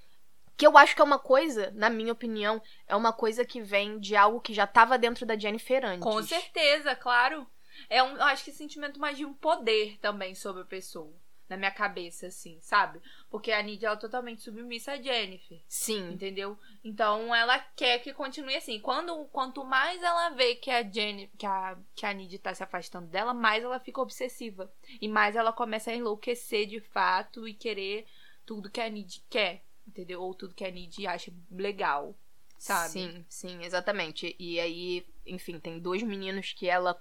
[0.56, 4.00] Que eu acho que é uma coisa, na minha opinião, é uma coisa que vem
[4.00, 6.04] de algo que já tava dentro da Jennifer antes.
[6.04, 7.46] Com certeza, claro.
[7.90, 11.14] É um, eu acho que sentimento mais de um poder também sobre a pessoa.
[11.52, 13.02] Na minha cabeça, assim, sabe?
[13.30, 15.60] Porque a Nidia ela é totalmente submissa a Jennifer.
[15.68, 16.12] Sim.
[16.14, 16.58] Entendeu?
[16.82, 18.80] Então ela quer que continue assim.
[18.80, 22.64] Quando, quanto mais ela vê que a Jenny, que a, que a Nid tá se
[22.64, 24.72] afastando dela, mais ela fica obsessiva.
[25.02, 28.08] E mais ela começa a enlouquecer de fato e querer
[28.46, 29.62] tudo que a Nid quer.
[29.86, 30.22] Entendeu?
[30.22, 32.16] Ou tudo que a Nid acha legal.
[32.58, 32.92] sabe?
[32.92, 34.38] Sim, sim, exatamente.
[34.40, 36.98] E aí, enfim, tem dois meninos que ela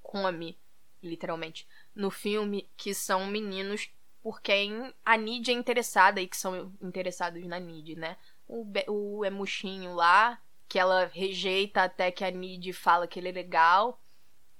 [0.00, 0.56] come,
[1.02, 1.66] literalmente,
[1.98, 3.90] no filme, que são meninos
[4.22, 8.16] por quem a Nid é interessada e que são interessados na Nid, né?
[8.46, 13.28] O, Be- o Emuxinho lá, que ela rejeita até que a Nid fala que ele
[13.28, 14.00] é legal.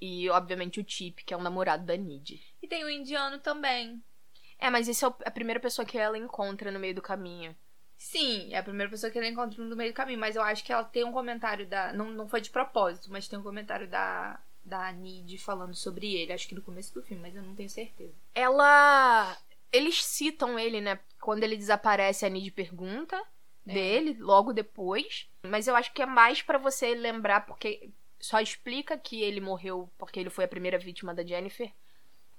[0.00, 2.40] E, obviamente, o Chip, que é o namorado da Nid.
[2.62, 4.02] E tem o indiano também.
[4.58, 7.56] É, mas esse é a primeira pessoa que ela encontra no meio do caminho.
[7.96, 10.64] Sim, é a primeira pessoa que ela encontra no meio do caminho, mas eu acho
[10.64, 11.92] que ela tem um comentário da.
[11.92, 16.32] Não, não foi de propósito, mas tem um comentário da, da Nid falando sobre ele.
[16.32, 18.12] Acho que no começo do filme, mas eu não tenho certeza.
[18.34, 19.36] ela.
[19.70, 20.98] Eles citam ele, né?
[21.20, 23.16] Quando ele desaparece, a Nid pergunta
[23.66, 23.72] É.
[23.74, 25.28] dele, logo depois.
[25.42, 29.90] Mas eu acho que é mais pra você lembrar, porque só explica que ele morreu
[29.98, 31.70] porque ele foi a primeira vítima da Jennifer.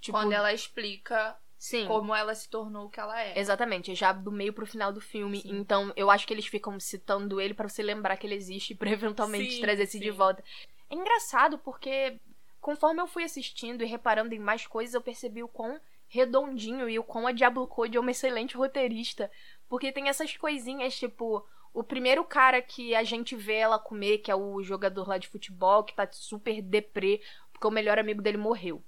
[0.02, 1.86] Tipo, Quando ela explica Sim.
[1.86, 3.38] como ela se tornou o que ela é.
[3.38, 5.42] Exatamente, já do meio pro final do filme.
[5.42, 5.60] Sim.
[5.60, 8.90] Então, eu acho que eles ficam citando ele pra você lembrar que ele existe pra
[8.92, 10.44] eventualmente Sim, trazer esse de volta.
[10.90, 12.20] É engraçado porque
[12.60, 16.98] conforme eu fui assistindo e reparando em mais coisas, eu percebi o quão redondinho e
[16.98, 19.32] o quão a Diablo Code é uma excelente roteirista,
[19.68, 24.32] porque tem essas coisinhas, tipo, o primeiro cara que a gente vê ela comer, que
[24.32, 27.22] é o jogador lá de futebol, que tá super deprê,
[27.52, 28.84] porque o melhor amigo dele morreu.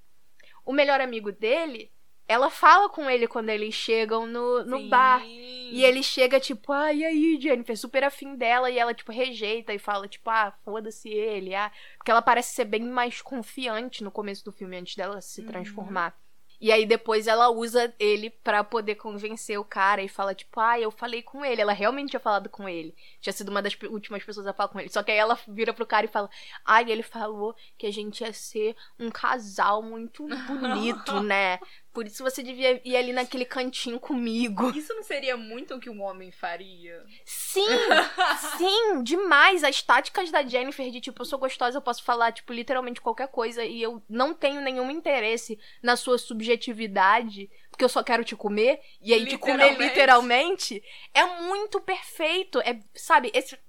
[0.66, 1.92] O melhor amigo dele,
[2.28, 4.90] ela fala com ele quando eles chegam no, no Sim.
[4.90, 5.22] bar.
[5.26, 7.78] E ele chega, tipo, ah, e aí, Jennifer?
[7.78, 8.70] Super afim dela.
[8.70, 11.54] E ela, tipo, rejeita e fala, tipo, ah, foda-se ele.
[11.56, 11.72] Ah.
[11.98, 15.48] Porque ela parece ser bem mais confiante no começo do filme, antes dela se Uhum.
[15.48, 16.16] transformar.
[16.64, 20.80] E aí depois ela usa ele pra poder convencer o cara e fala, tipo, ah,
[20.80, 21.60] eu falei com ele.
[21.60, 22.94] Ela realmente tinha falado com ele.
[23.20, 24.90] Tinha sido uma das últimas pessoas a falar com ele.
[24.90, 26.30] Só que aí ela vira pro cara e fala,
[26.64, 31.58] ai, ele falou que a gente ia ser um casal muito bonito, né?
[31.94, 34.70] Por isso você devia ir ali naquele cantinho comigo.
[34.76, 37.04] Isso não seria muito o que um homem faria?
[37.26, 37.68] Sim,
[38.58, 39.62] sim, demais.
[39.64, 43.28] As táticas da Jennifer de tipo, eu sou gostosa, eu posso falar, tipo, literalmente qualquer
[43.28, 48.38] coisa e eu não tenho nenhum interesse na sua subjetividade, porque eu só quero te
[48.38, 50.82] comer, e aí te comer Literalmente.
[51.14, 52.62] é muito perfeito.
[52.62, 53.60] É, sabe, esse,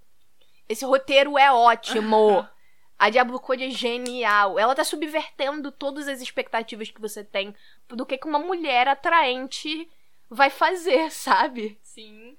[0.68, 2.46] esse roteiro é ótimo.
[3.02, 4.60] A Diablo Code é genial.
[4.60, 7.52] Ela tá subvertendo todas as expectativas que você tem
[7.88, 9.90] do que que uma mulher atraente
[10.30, 11.76] vai fazer, sabe?
[11.82, 12.38] Sim.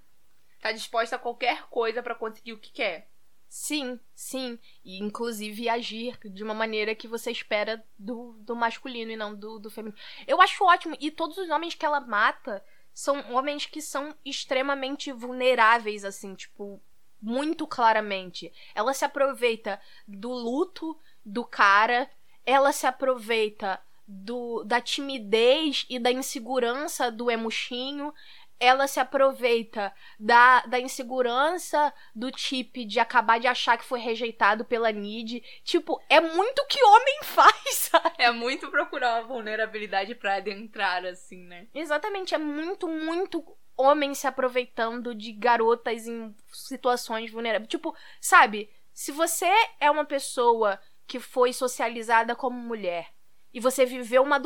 [0.62, 3.10] Tá disposta a qualquer coisa pra conseguir o que quer.
[3.50, 4.58] Sim, sim.
[4.86, 9.60] E inclusive agir de uma maneira que você espera do, do masculino e não do,
[9.60, 10.00] do feminino.
[10.26, 10.96] Eu acho ótimo.
[10.98, 16.82] E todos os homens que ela mata são homens que são extremamente vulneráveis, assim, tipo,
[17.24, 18.52] muito claramente.
[18.76, 22.10] Ela se aproveita do luto do cara,
[22.46, 28.14] ela se aproveita do, da timidez e da insegurança do emuxinho.
[28.60, 34.64] Ela se aproveita da, da insegurança do Chip de acabar de achar que foi rejeitado
[34.64, 35.42] pela Nid.
[35.64, 38.16] Tipo, é muito que homem faz, sabe?
[38.18, 41.68] É muito procurar uma vulnerabilidade pra adentrar, assim, né?
[41.74, 43.44] Exatamente, é muito, muito
[43.78, 47.70] homem se aproveitando de garotas em situações vulneráveis.
[47.70, 53.12] Tipo, sabe, se você é uma pessoa que foi socializada como mulher
[53.54, 54.42] e você viveu uma,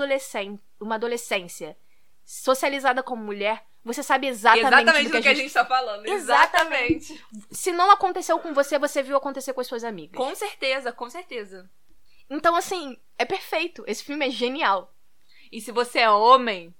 [0.79, 1.77] uma adolescência
[2.25, 6.05] socializada como mulher, você sabe exatamente, Exatamente do que do a gente tá falando.
[6.05, 7.13] Exatamente.
[7.13, 7.25] Exatamente.
[7.51, 10.17] Se não aconteceu com você, você viu acontecer com as suas amigas.
[10.17, 11.69] Com certeza, com certeza.
[12.29, 13.85] Então, assim, é perfeito.
[13.87, 14.93] Esse filme é genial.
[15.49, 16.75] E se você é homem,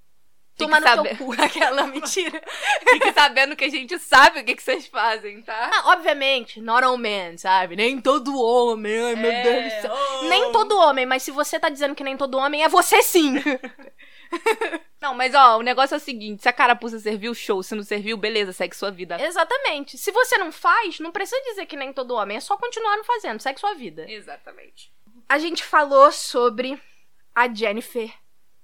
[0.58, 1.08] Toma no sabe...
[1.08, 1.32] teu cu.
[1.40, 2.42] Aquela mentira.
[2.90, 5.70] fique sabendo que a gente sabe o que, que vocês fazem, tá?
[5.72, 7.76] Ah, obviamente, not all men, sabe?
[7.76, 8.98] Nem todo homem.
[9.04, 9.94] Ai, meu É, Deus do céu.
[9.94, 10.22] oh.
[10.24, 13.34] Nem todo homem, mas se você tá dizendo que nem todo homem, é você sim.
[15.00, 17.62] Não, mas ó, o negócio é o seguinte: se a carapuça serviu, show.
[17.62, 19.16] Se não serviu, beleza, segue sua vida.
[19.22, 19.96] Exatamente.
[19.96, 22.36] Se você não faz, não precisa dizer que nem todo homem.
[22.36, 23.40] É só continuar não fazendo.
[23.40, 24.04] Segue sua vida.
[24.10, 24.92] Exatamente.
[25.28, 26.80] A gente falou sobre
[27.34, 28.12] a Jennifer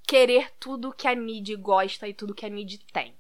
[0.07, 3.17] querer tudo que a Nid gosta e tudo que a Nid tem.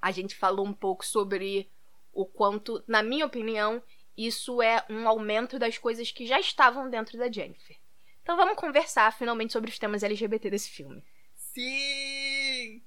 [0.00, 1.70] A gente falou um pouco sobre
[2.12, 3.82] o quanto, na minha opinião,
[4.16, 7.76] isso é um aumento das coisas que já estavam dentro da Jennifer.
[8.22, 11.04] Então vamos conversar finalmente sobre os temas LGBT desse filme.
[11.34, 12.82] Sim!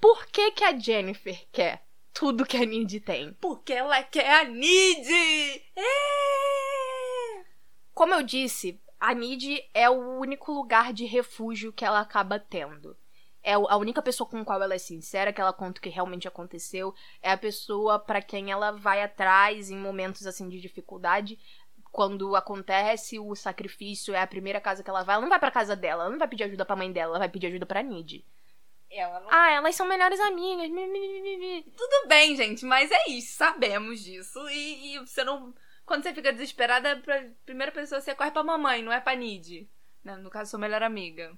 [0.00, 3.34] Por que, que a Jennifer quer tudo que a Nid tem?
[3.34, 5.08] Porque ela quer a Nid!
[5.76, 7.44] É!
[7.92, 12.94] Como eu disse, a Nid é o único lugar de refúgio que ela acaba tendo.
[13.42, 16.28] É a única pessoa com qual ela é sincera, que ela conta o que realmente
[16.28, 16.94] aconteceu.
[17.22, 21.38] É a pessoa pra quem ela vai atrás em momentos assim de dificuldade.
[21.90, 25.14] Quando acontece o sacrifício, é a primeira casa que ela vai.
[25.14, 27.18] Ela não vai pra casa dela, ela não vai pedir ajuda pra mãe dela, ela
[27.18, 28.22] vai pedir ajuda pra Nid.
[28.90, 29.28] Ela não...
[29.30, 30.68] Ah, elas são melhores amigas.
[30.68, 31.62] mi, mi, mi, mi, mi.
[31.74, 34.38] Tudo bem, gente, mas é isso, sabemos disso.
[34.50, 35.54] E, e você não
[35.90, 39.68] Quando você fica desesperada, pra primeira pessoa você corre pra mamãe, não é pra Nid.
[40.04, 40.14] Né?
[40.18, 41.36] No caso, sua melhor amiga.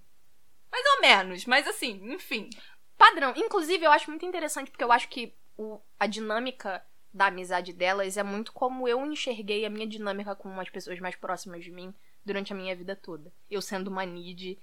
[0.70, 2.50] Mais ou menos, mas assim, enfim.
[2.98, 3.32] Padrão.
[3.34, 6.84] Inclusive, eu acho muito interessante, porque eu acho que o- a dinâmica
[7.14, 11.16] da amizade delas é muito como eu enxerguei a minha dinâmica com as pessoas mais
[11.16, 13.32] próximas de mim durante a minha vida toda.
[13.50, 14.58] Eu sendo uma Nid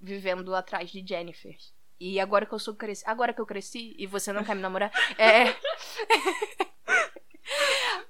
[0.00, 1.56] vivendo atrás de Jennifer.
[1.98, 4.62] E agora que eu sou cresci, agora que eu cresci e você não quer me
[4.62, 5.46] namorar, é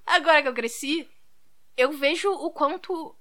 [0.06, 1.08] Agora que eu cresci,
[1.76, 3.16] eu vejo o quanto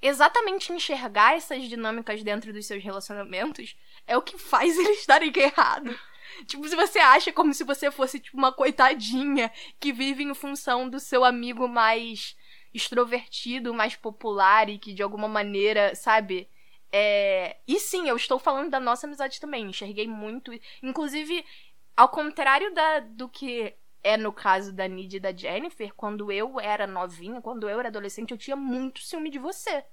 [0.00, 5.96] exatamente enxergar essas dinâmicas dentro dos seus relacionamentos é o que faz eles darem errado.
[6.46, 10.88] Tipo, se você acha como se você fosse tipo uma coitadinha que vive em função
[10.88, 12.36] do seu amigo mais
[12.72, 16.48] extrovertido, mais popular e que de alguma maneira, sabe?
[16.90, 17.58] É...
[17.68, 19.66] E sim, eu estou falando da nossa amizade também.
[19.66, 20.52] Enxerguei muito.
[20.82, 21.44] Inclusive,
[21.96, 26.58] ao contrário da, do que é no caso da Nid e da Jennifer, quando eu
[26.58, 29.84] era novinha, quando eu era adolescente, eu tinha muito ciúme de você.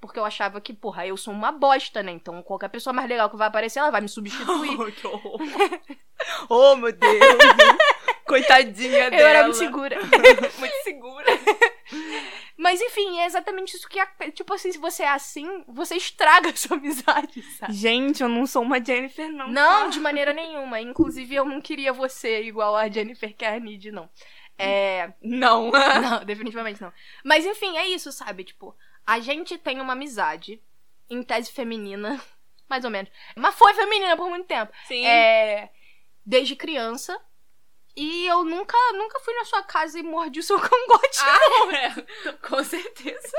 [0.00, 2.12] Porque eu achava que, porra, eu sou uma bosta, né?
[2.12, 4.92] Então qualquer pessoa mais legal que vai aparecer, ela vai me substituir.
[4.92, 5.38] que horror.
[6.48, 7.20] oh, meu Deus.
[8.26, 9.22] Coitadinha dela.
[9.22, 9.96] eu era muito segura.
[10.58, 11.26] muito segura.
[12.56, 13.98] Mas enfim, é exatamente isso que.
[14.00, 17.72] é- Tipo assim, se você é assim, você estraga a sua amizade, sabe?
[17.74, 19.48] Gente, eu não sou uma Jennifer, não.
[19.48, 20.80] Não, de maneira nenhuma.
[20.80, 24.08] Inclusive, eu não queria você igual a Jennifer Carnide, não.
[24.58, 25.12] É.
[25.20, 25.70] Não.
[26.00, 26.90] Não, definitivamente não.
[27.22, 28.42] Mas enfim, é isso, sabe?
[28.42, 28.74] Tipo,
[29.06, 30.62] a gente tem uma amizade,
[31.10, 32.18] em tese feminina,
[32.66, 33.10] mais ou menos.
[33.36, 34.72] Mas foi feminina por muito tempo.
[34.88, 35.04] Sim.
[35.06, 35.68] É.
[36.24, 37.20] Desde criança.
[37.96, 41.18] E eu nunca, nunca fui na sua casa e mordi o seu cangote.
[41.22, 42.32] Ah, é.
[42.46, 43.32] Com certeza.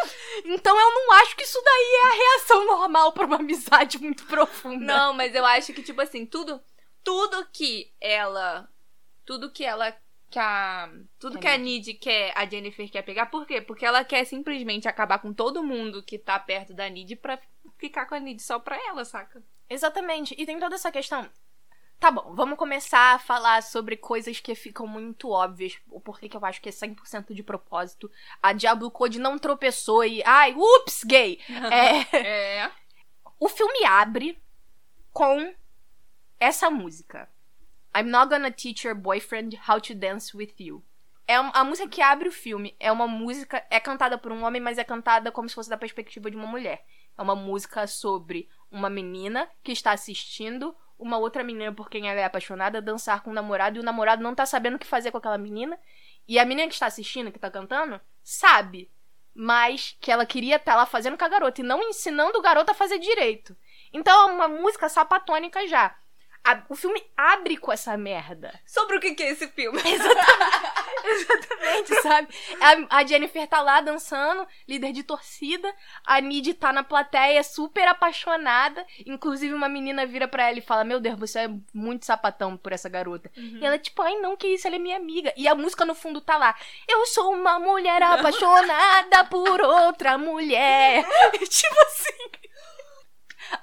[0.46, 4.26] Então eu não acho que isso daí é a reação normal pra uma amizade muito
[4.26, 4.84] profunda.
[4.84, 6.60] Não, mas eu acho que, tipo assim, tudo.
[7.04, 8.67] Tudo que ela.
[9.24, 9.96] Tudo que ela.
[10.30, 10.89] Que a,
[11.20, 13.28] tudo que a Nid quer, a Jennifer quer pegar.
[13.28, 13.62] Por quê?
[13.62, 17.39] Porque ela quer simplesmente acabar com todo mundo que tá perto da Nid pra
[17.78, 19.41] ficar com a Nid só pra ela, saca?
[19.70, 20.36] Exatamente.
[20.38, 21.30] E tem toda essa questão.
[22.00, 25.80] Tá bom, vamos começar a falar sobre coisas que ficam muito óbvias.
[25.90, 28.10] O porquê que eu acho que é 100% de propósito.
[28.42, 30.22] A Diablo Code não tropeçou e.
[30.24, 31.40] Ai, ups, gay!
[31.72, 32.18] É.
[32.64, 32.72] É.
[33.40, 34.40] O filme abre
[35.12, 35.54] com
[36.40, 37.28] essa música.
[37.96, 40.84] I'm not gonna teach your boyfriend how to dance with you.
[41.28, 42.76] É um- a música que abre o filme.
[42.80, 43.66] É uma música.
[43.72, 46.46] É cantada por um homem, mas é cantada como se fosse da perspectiva de uma
[46.48, 46.86] mulher.
[47.18, 52.20] É uma música sobre uma menina que está assistindo uma outra menina por quem ela
[52.20, 55.12] é apaixonada dançar com o namorado e o namorado não tá sabendo o que fazer
[55.12, 55.80] com aquela menina.
[56.28, 58.92] E a menina que está assistindo, que tá cantando, sabe.
[59.34, 62.72] Mas que ela queria estar lá fazendo com a garota e não ensinando o garoto
[62.72, 63.56] a fazer direito.
[63.94, 65.96] Então é uma música sapatônica já.
[66.48, 68.58] A- o filme abre com essa merda.
[68.66, 69.80] Sobre o que, que é esse filme?
[71.04, 72.28] Exatamente, sabe?
[72.90, 75.74] A, a Jennifer tá lá dançando, líder de torcida.
[76.06, 78.86] A Nid tá na plateia, super apaixonada.
[79.06, 82.72] Inclusive, uma menina vira pra ela e fala: Meu Deus, você é muito sapatão por
[82.72, 83.32] essa garota.
[83.36, 85.34] E ela, tipo, ai não, que isso, ela é minha amiga.
[85.38, 86.56] E a música no fundo tá lá:
[86.88, 91.04] Eu sou uma mulher apaixonada por outra mulher.
[91.50, 92.47] tipo assim.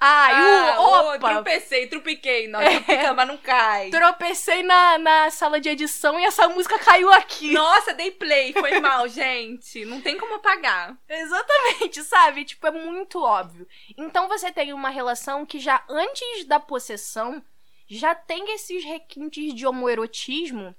[0.01, 1.19] Ai, Ah, o, ô, opa!
[1.35, 2.49] tropecei, trupiquei.
[2.49, 3.91] Não, trupica, mas não cai.
[3.91, 7.53] Tropecei na, na sala de edição e essa música caiu aqui.
[7.53, 9.85] Nossa, dei play, foi mal, gente.
[9.85, 10.97] Não tem como apagar.
[11.09, 12.45] Exatamente, sabe?
[12.45, 13.67] Tipo, é muito óbvio.
[13.97, 17.43] Então você tem uma relação que já antes da possessão
[17.87, 20.75] já tem esses requintes de homoerotismo.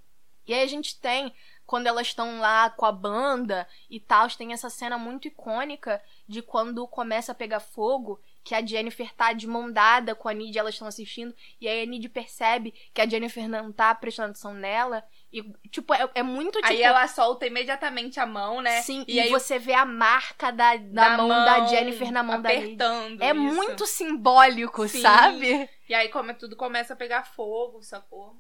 [0.48, 1.34] E aí a gente tem,
[1.66, 6.42] quando elas estão lá com a banda e tal, tem essa cena muito icônica de
[6.42, 10.56] quando começa a pegar fogo, que a Jennifer tá de mão dada com a Nid
[10.56, 14.54] elas estão assistindo, e aí a Nid percebe que a Jennifer não tá prestando atenção
[14.54, 15.04] nela.
[15.34, 16.68] E, tipo, é, é muito tipo.
[16.68, 18.84] Aí ela solta imediatamente a mão, né?
[18.84, 22.40] Sim, E e, aí você vê a marca da, da, mão, da Jennifer na mão
[22.40, 22.66] da Lady.
[22.66, 23.22] apertando.
[23.24, 23.36] É isso.
[23.36, 25.02] muito simbólico, Sim.
[25.02, 25.68] sabe?
[25.90, 28.36] E aí como tudo começa a pegar fogo, sacou?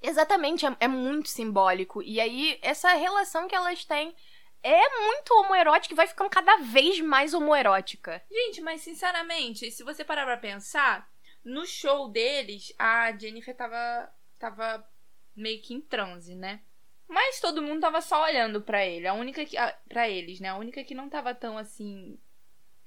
[0.00, 2.02] Exatamente, é, é muito simbólico.
[2.02, 4.14] E aí, essa relação que elas têm
[4.62, 8.22] é muito homoerótica e vai ficando cada vez mais homoerótica.
[8.30, 11.10] Gente, mas sinceramente, se você parar pra pensar,
[11.44, 14.88] no show deles, a Jennifer tava, tava
[15.34, 16.60] meio que em transe, né?
[17.08, 19.06] Mas todo mundo tava só olhando pra ele.
[19.06, 19.56] A única que.
[19.56, 20.48] a- Pra eles, né?
[20.48, 22.18] A única que não tava tão assim.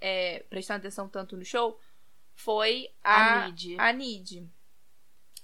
[0.01, 1.79] É, prestando atenção tanto no show
[2.33, 3.75] foi a, A Nid.
[3.79, 4.49] a Nid.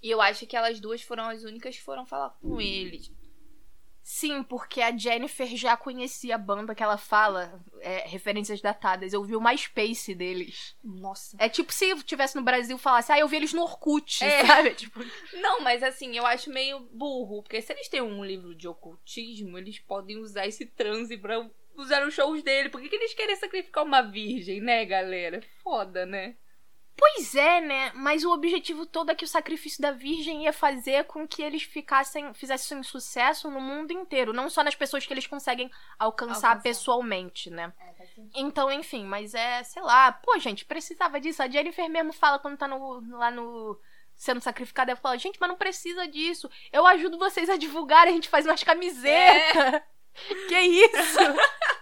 [0.02, 3.12] E eu acho que elas duas foram as únicas que foram falar com eles.
[4.14, 9.14] Sim, porque a Jennifer já conhecia a banda que ela fala, é, referências datadas.
[9.14, 10.76] Eu vi o MySpace deles.
[10.84, 11.38] Nossa.
[11.40, 14.22] É tipo se eu tivesse no Brasil e falasse, ah, eu vi eles no Orkut,
[14.22, 14.44] É.
[14.46, 14.72] sabe?
[14.76, 15.00] Tipo,
[15.36, 19.58] Não, mas assim, eu acho meio burro, porque se eles têm um livro de ocultismo,
[19.58, 22.68] eles podem usar esse transe pra usaram os shows dele.
[22.68, 25.42] Por que, que eles querem sacrificar uma virgem, né, galera?
[25.64, 26.36] Foda, né?
[26.96, 27.92] Pois é, né?
[27.96, 31.64] Mas o objetivo todo é que o sacrifício da Virgem ia fazer com que eles
[31.64, 36.62] ficassem, fizessem sucesso no mundo inteiro, não só nas pessoas que eles conseguem alcançar, Alcançar.
[36.62, 37.74] pessoalmente, né?
[38.36, 41.42] Então, enfim, mas é, sei lá, pô, gente, precisava disso.
[41.42, 43.80] A Jennifer mesmo fala quando tá no, lá no.
[44.16, 46.50] sendo sacrificada, ela fala, gente, mas não precisa disso.
[46.72, 49.82] Eu ajudo vocês a divulgar, a gente faz umas camisetas.
[50.50, 51.20] Que isso?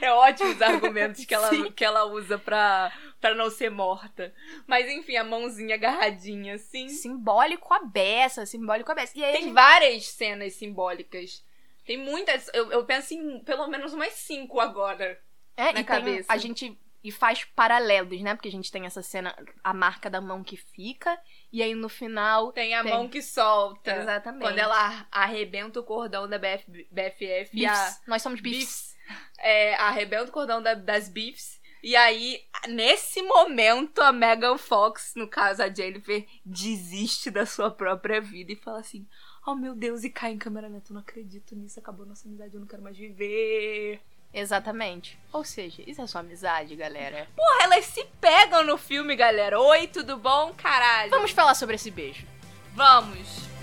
[0.00, 1.70] É ótimo os argumentos que ela, Sim.
[1.72, 4.32] que ela usa pra, pra não ser morta.
[4.66, 6.88] Mas enfim, a mãozinha agarradinha, assim.
[6.88, 9.12] simbólico a beça, simbólico a beça.
[9.16, 11.44] E aí, Tem gente- várias cenas simbólicas.
[11.86, 12.50] Tem muitas.
[12.54, 15.20] Eu, eu penso em pelo menos umas cinco agora.
[15.56, 16.32] É, na e tem- cabeça.
[16.32, 18.34] a gente e faz paralelos, né?
[18.34, 21.20] Porque a gente tem essa cena, a marca da mão que fica,
[21.52, 22.50] e aí no final.
[22.52, 22.90] Tem a Tem.
[22.90, 23.94] mão que solta.
[23.94, 24.40] Exatamente.
[24.42, 27.94] Quando ela arrebenta o cordão da BF, BFF e a.
[28.06, 28.93] Nós somos beefs.
[29.38, 31.60] É, arrebenta o cordão da- das Beefs.
[31.82, 38.20] E aí, nesse momento, a Megan Fox, no caso a Jennifer, desiste da sua própria
[38.22, 39.06] vida e fala assim:
[39.46, 40.90] Oh meu Deus, e cai em câmera lenta.
[40.90, 44.00] Eu não acredito nisso, acabou nossa amizade, eu não quero mais viver.
[44.32, 45.18] Exatamente.
[45.32, 47.28] Ou seja, isso é sua amizade, galera.
[47.36, 49.60] Porra, elas se pegam no filme, galera.
[49.60, 50.52] Oi, tudo bom?
[50.54, 51.10] Caralho.
[51.10, 52.26] Vamos falar sobre esse beijo.
[52.74, 53.53] Vamos.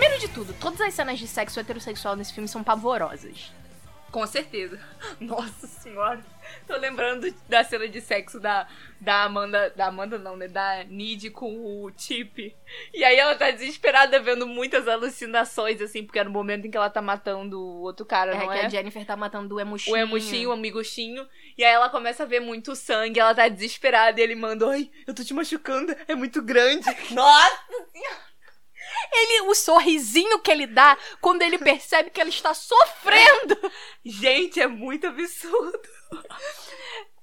[0.00, 3.52] Primeiro de tudo, todas as cenas de sexo heterossexual nesse filme são pavorosas.
[4.10, 4.80] Com certeza.
[5.20, 6.24] Nossa senhora.
[6.66, 8.66] Tô lembrando da cena de sexo da,
[8.98, 9.68] da Amanda.
[9.76, 10.48] Da Amanda não, né?
[10.48, 12.56] Da Nid com o Chip.
[12.94, 16.78] E aí ela tá desesperada vendo muitas alucinações, assim, porque é no momento em que
[16.78, 18.64] ela tá matando o outro cara, É não que é?
[18.64, 19.94] a Jennifer tá matando o emuxinho.
[19.94, 21.28] O emuxinho, o amiguxinho.
[21.58, 24.90] E aí ela começa a ver muito sangue, ela tá desesperada e ele manda: Ai,
[25.06, 26.86] eu tô te machucando, é muito grande.
[27.12, 27.60] Nossa!
[29.12, 33.56] Ele, o sorrisinho que ele dá quando ele percebe que ele está sofrendo.
[34.04, 35.80] Gente, é muito absurdo.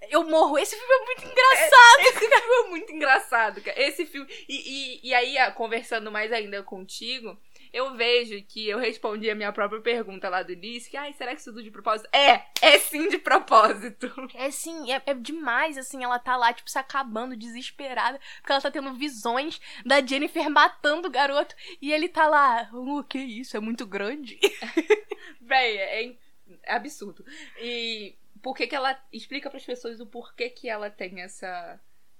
[0.10, 0.58] Eu morro.
[0.58, 2.00] Esse filme é muito engraçado.
[2.02, 3.82] Esse filme é muito engraçado, cara.
[3.82, 4.28] Esse filme.
[4.48, 7.38] E, e, e aí, ah, conversando mais ainda contigo,
[7.78, 11.34] eu vejo que eu respondi a minha própria pergunta lá do início: que, ai, será
[11.34, 12.10] que isso tudo de propósito?
[12.14, 12.46] É!
[12.62, 14.12] É sim de propósito.
[14.34, 18.62] É assim, é, é demais, assim, ela tá lá, tipo, se acabando, desesperada, porque ela
[18.62, 23.56] tá tendo visões da Jennifer matando o garoto, e ele tá lá, o que isso,
[23.56, 24.40] é muito grande.
[25.42, 26.18] Véi, é, in-
[26.64, 27.24] é absurdo.
[27.60, 29.00] E por que que ela.
[29.12, 31.80] Explica pras pessoas o porquê que ela tem essa.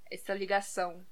[0.10, 1.06] essa ligação.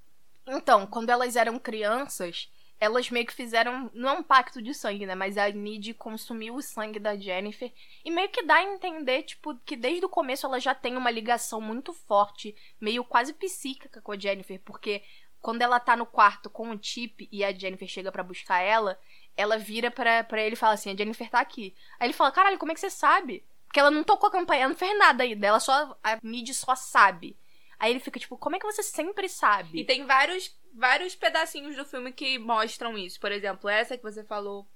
[0.46, 2.48] Então, quando elas eram crianças,
[2.78, 6.54] elas meio que fizeram, não é um pacto de sangue, né, mas a Nid consumiu
[6.54, 7.72] o sangue da Jennifer,
[8.04, 11.10] e meio que dá a entender, tipo, que desde o começo ela já tem uma
[11.10, 15.02] ligação muito forte, meio quase psíquica com a Jennifer, porque
[15.40, 18.98] quando ela tá no quarto com o Chip e a Jennifer chega pra buscar ela,
[19.36, 21.72] ela vira pra, ele e fala assim: a Jennifer tá aqui.
[22.00, 23.44] Aí ele fala: caralho, como é que você sabe?
[23.66, 25.96] Porque ela não tocou a campanha, ela não fez nada ainda, ela só.
[26.02, 27.36] A Mid só sabe.
[27.78, 29.78] Aí ele fica tipo: como é que você sempre sabe?
[29.78, 33.18] E tem vários, vários pedacinhos do filme que mostram isso.
[33.18, 34.66] Por exemplo, essa que você falou.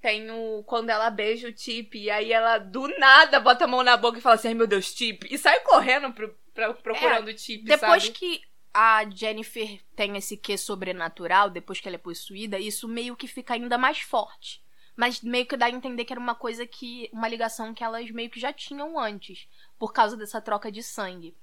[0.00, 0.62] Tem o.
[0.64, 4.18] Quando ela beija o Chip, e aí ela do nada bota a mão na boca
[4.18, 5.26] e fala assim: ai meu Deus, Chip.
[5.28, 7.64] E sai correndo pro, pra- procurando o Chip.
[7.64, 8.14] Depois sabe?
[8.14, 8.40] que
[8.72, 13.54] a Jennifer tem esse quê sobrenatural, depois que ela é possuída, isso meio que fica
[13.54, 14.62] ainda mais forte.
[14.94, 17.10] Mas meio que dá a entender que era uma coisa que.
[17.12, 19.48] uma ligação que elas meio que já tinham antes,
[19.80, 21.36] por causa dessa troca de sangue.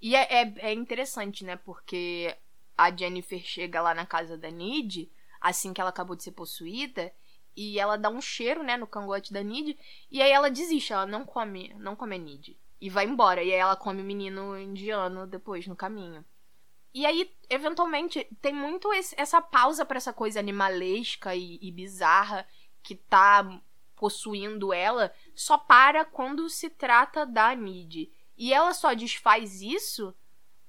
[0.00, 1.56] E é, é, é interessante, né?
[1.56, 2.36] Porque
[2.78, 5.10] a Jennifer chega lá na casa da Nid,
[5.40, 7.12] assim que ela acabou de ser possuída,
[7.56, 9.76] e ela dá um cheiro, né, no cangote da Nid,
[10.10, 12.56] e aí ela desiste, ela não come, não come a Nid.
[12.80, 13.42] E vai embora.
[13.42, 16.24] E aí ela come o menino indiano depois, no caminho.
[16.94, 22.46] E aí, eventualmente, tem muito esse- essa pausa pra essa coisa animalesca e, e bizarra
[22.82, 23.60] que tá
[23.96, 28.08] possuindo ela, só para quando se trata da Nid.
[28.36, 30.14] E ela só desfaz isso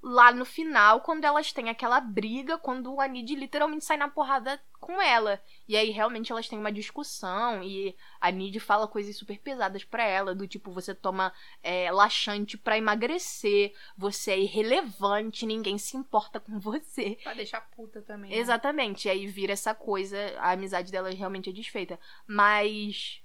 [0.02, 4.60] lá no final, quando elas têm aquela briga, quando a Nid literalmente sai na porrada
[4.80, 5.42] com ela.
[5.68, 10.04] E aí realmente elas têm uma discussão e a Nid fala coisas super pesadas pra
[10.04, 16.40] ela, do tipo você toma é, laxante pra emagrecer, você é irrelevante, ninguém se importa
[16.40, 17.18] com você.
[17.22, 18.32] Pra deixar puta também.
[18.32, 18.38] né?
[18.38, 22.00] Exatamente, e aí vira essa coisa, a amizade delas realmente é desfeita.
[22.26, 23.22] Mas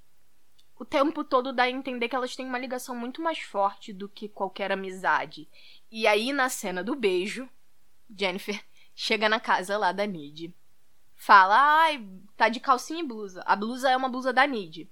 [0.78, 4.08] o tempo todo dá a entender que elas têm uma ligação muito mais forte do
[4.08, 5.48] que qualquer amizade.
[5.90, 7.48] E aí, na cena do beijo,
[8.16, 8.62] Jennifer
[8.94, 10.54] chega na casa lá da Nid.
[11.14, 12.04] Fala, ai,
[12.36, 13.42] tá de calcinha e blusa.
[13.46, 14.90] A blusa é uma blusa da Nid.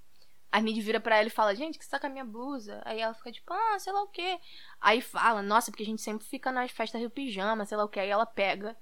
[0.51, 2.81] A Nid vira pra ela e fala, gente, que você tá com a minha blusa?
[2.85, 4.39] Aí ela fica tipo, ah, sei lá o quê.
[4.81, 7.89] Aí fala, nossa, porque a gente sempre fica nas festas Rio Pijama, sei lá o
[7.89, 8.01] quê.
[8.01, 8.77] Aí ela pega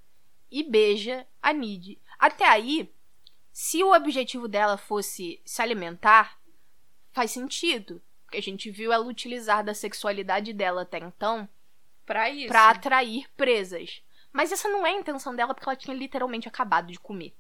[0.51, 1.99] e beija a Nid.
[2.19, 2.93] Até aí,
[3.53, 6.40] se o objetivo dela fosse se alimentar,
[7.13, 8.01] faz sentido.
[8.25, 11.49] Porque a gente viu ela utilizar da sexualidade dela até então
[12.07, 12.49] Pra isso.
[12.49, 14.03] pra atrair presas.
[14.33, 17.35] Mas essa não é a intenção dela, porque ela tinha literalmente acabado de comer.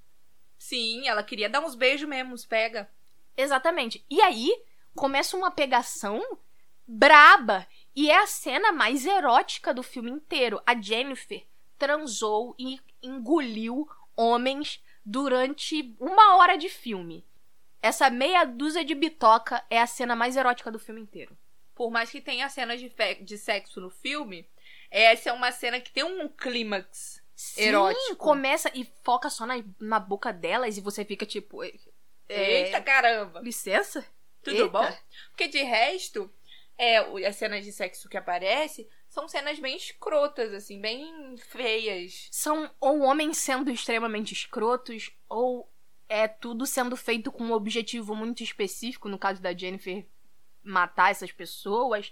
[0.58, 2.90] Sim, ela queria dar uns beijos mesmo, uns pega.
[3.36, 4.04] Exatamente.
[4.10, 4.50] E aí
[4.94, 6.20] começa uma pegação
[6.86, 7.66] braba.
[7.94, 10.60] E é a cena mais erótica do filme inteiro.
[10.66, 11.44] A Jennifer
[11.78, 17.24] transou e engoliu homens durante uma hora de filme.
[17.82, 21.36] Essa meia dúzia de bitoca é a cena mais erótica do filme inteiro.
[21.74, 24.46] Por mais que tenha cenas de, de sexo no filme,
[24.90, 27.22] essa é uma cena que tem um clímax
[27.56, 28.16] erótico.
[28.16, 31.62] começa e foca só na, na boca delas e você fica tipo.
[31.64, 31.72] é,
[32.28, 33.40] Eita caramba!
[33.40, 34.04] Licença?
[34.42, 34.68] Tudo Eita.
[34.68, 34.96] bom?
[35.30, 36.30] Porque de resto,
[36.76, 42.28] é, as cenas de sexo que aparece são cenas bem escrotas, assim, bem feias.
[42.30, 45.70] São ou homens sendo extremamente escrotos, ou
[46.10, 50.04] é tudo sendo feito com um objetivo muito específico, no caso da Jennifer
[50.60, 52.10] matar essas pessoas.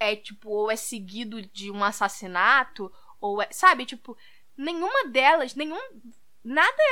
[0.00, 2.90] É tipo, ou é seguido de um assassinato,
[3.20, 3.48] ou é.
[3.52, 4.16] Sabe, tipo,
[4.56, 5.78] nenhuma delas, nenhum.
[6.42, 6.82] Nada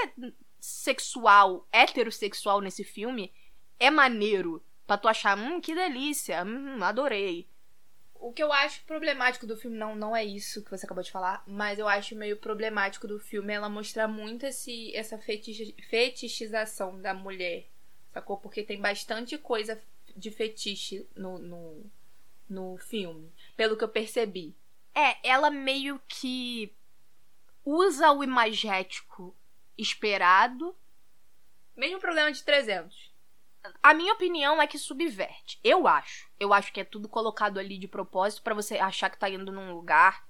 [0.60, 3.32] sexual, heterossexual nesse filme
[3.80, 4.62] é maneiro.
[4.86, 7.48] Pra tu achar, hum, que delícia, hum, adorei.
[8.24, 11.10] O que eu acho problemático do filme não, não é isso que você acabou de
[11.10, 17.00] falar, mas eu acho meio problemático do filme ela mostrar muito esse, essa fetichi- fetichização
[17.00, 17.66] da mulher,
[18.12, 18.36] sacou?
[18.36, 19.82] Porque tem bastante coisa
[20.16, 21.90] de fetiche no, no,
[22.48, 24.54] no filme, pelo que eu percebi.
[24.94, 26.72] É, ela meio que
[27.64, 29.34] usa o imagético
[29.76, 30.76] esperado.
[31.76, 33.11] Mesmo problema de 300.
[33.82, 35.58] A minha opinião é que subverte.
[35.62, 36.28] Eu acho.
[36.38, 39.52] Eu acho que é tudo colocado ali de propósito pra você achar que tá indo
[39.52, 40.24] num lugar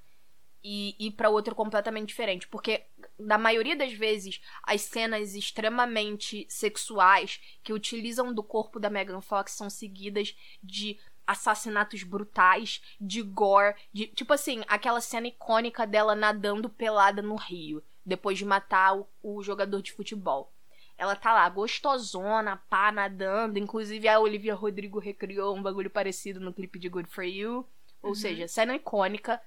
[0.65, 2.47] e ir pra outro completamente diferente.
[2.47, 2.85] Porque,
[3.19, 9.53] na maioria das vezes, as cenas extremamente sexuais que utilizam do corpo da Megan Fox
[9.53, 16.69] são seguidas de assassinatos brutais, de gore, de tipo assim, aquela cena icônica dela nadando
[16.69, 20.53] pelada no rio, depois de matar o, o jogador de futebol.
[20.97, 23.59] Ela tá lá, gostosona, pá, nadando.
[23.59, 27.67] Inclusive, a Olivia Rodrigo recriou um bagulho parecido no clipe de Good For You.
[28.03, 29.41] Ou seja, cena icônica.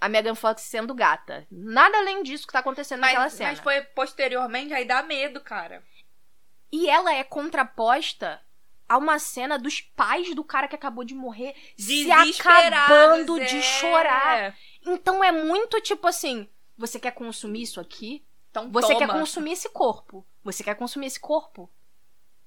[0.00, 1.46] A Megan Fox sendo gata.
[1.50, 3.50] Nada além disso que tá acontecendo naquela Mas, cena.
[3.50, 5.82] mas foi posteriormente, aí dá medo, cara.
[6.72, 8.40] E ela é contraposta
[8.88, 13.44] a uma cena dos pais do cara que acabou de morrer se acabando é.
[13.44, 14.56] de chorar.
[14.84, 18.24] Então é muito tipo assim: você quer consumir isso aqui?
[18.52, 19.18] Então Você quer toma.
[19.18, 20.24] consumir esse corpo.
[20.44, 21.68] Você quer consumir esse corpo?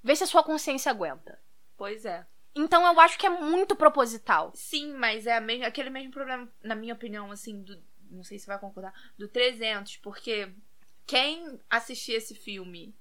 [0.04, 1.42] Vê se a sua consciência aguenta.
[1.76, 2.26] Pois é.
[2.56, 4.52] Então eu acho que é muito proposital.
[4.54, 5.36] Sim, mas é
[5.66, 7.82] aquele mesmo problema, na minha opinião, assim, do,
[8.12, 10.50] não sei se vai concordar, do 300, porque
[11.08, 12.96] quem assistir esse filme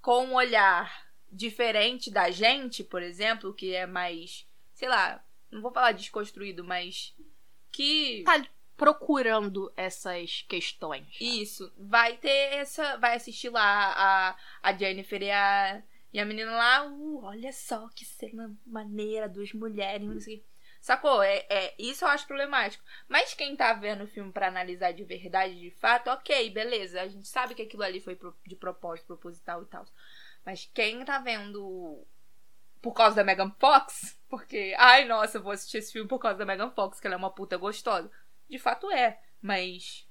[0.00, 5.72] com um olhar diferente da gente, por exemplo, que é mais, sei lá, não vou
[5.72, 7.12] falar desconstruído, mas
[7.72, 8.38] que Tá
[8.76, 11.06] procurando essas questões.
[11.20, 16.50] isso, vai ter essa, vai assistir lá a, a Jennifer e a, e a menina
[16.52, 20.44] lá, uh, olha só que cena maneira, duas mulheres, não sei.
[20.80, 21.20] Sacou?
[21.20, 22.84] É, é, isso eu acho problemático.
[23.08, 27.00] Mas quem tá vendo o filme pra analisar de verdade, de fato, ok, beleza.
[27.00, 28.16] A gente sabe que aquilo ali foi
[28.46, 29.84] de propósito, proposital e tal.
[30.44, 32.06] Mas quem tá vendo
[32.80, 36.38] por causa da Megan Fox, porque, ai, nossa, eu vou assistir esse filme por causa
[36.38, 38.08] da Megan Fox, que ela é uma puta gostosa.
[38.48, 40.06] De fato é, mas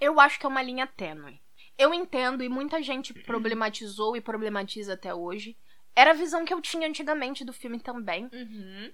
[0.00, 1.40] Eu acho que é uma linha tênue.
[1.78, 5.56] Eu entendo e muita gente problematizou e problematiza até hoje.
[5.94, 8.26] Era a visão que eu tinha antigamente do filme também.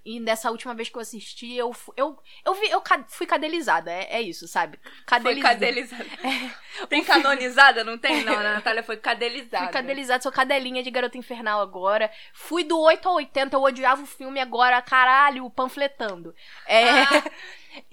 [0.04, 3.90] E dessa última vez que eu assisti, eu eu, eu, vi, eu ca- fui cadelizada.
[3.92, 4.78] É, é isso, sabe?
[4.82, 5.54] Foi Cadelizada.
[5.54, 6.04] cadelizada.
[6.90, 8.24] Tem canonizada, não tem?
[8.24, 9.64] Não, a Natália foi cadelizada.
[9.66, 12.10] Fui cadelizada, sou cadelinha de Garota Infernal agora.
[12.32, 16.34] Fui do 8 ao 80, eu odiava o filme agora, caralho, panfletando.
[16.66, 16.90] É.
[17.02, 17.24] Ah.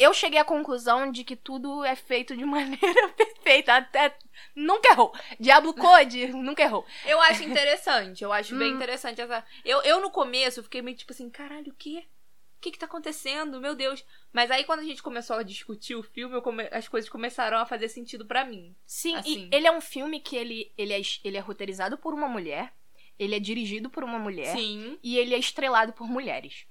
[0.00, 3.74] Eu cheguei à conclusão de que tudo é feito de maneira perfeita.
[3.76, 4.16] Até.
[4.54, 5.12] Nunca errou.
[5.38, 6.84] Diablo Code, nunca errou.
[7.04, 8.76] Eu acho interessante, eu acho bem Hum.
[8.76, 9.44] interessante essa.
[9.64, 12.04] Eu, eu no começo fiquei meio tipo assim, caralho, o quê?
[12.56, 13.60] O que que tá acontecendo?
[13.60, 14.04] Meu Deus.
[14.32, 17.66] Mas aí quando a gente começou a discutir o filme, come- as coisas começaram a
[17.66, 18.74] fazer sentido pra mim.
[18.86, 19.48] Sim, Assim.
[19.50, 22.72] e ele é um filme que ele, ele, é, ele é roteirizado por uma mulher,
[23.18, 24.98] ele é dirigido por uma mulher Sim.
[25.02, 26.66] e ele é estrelado por mulheres.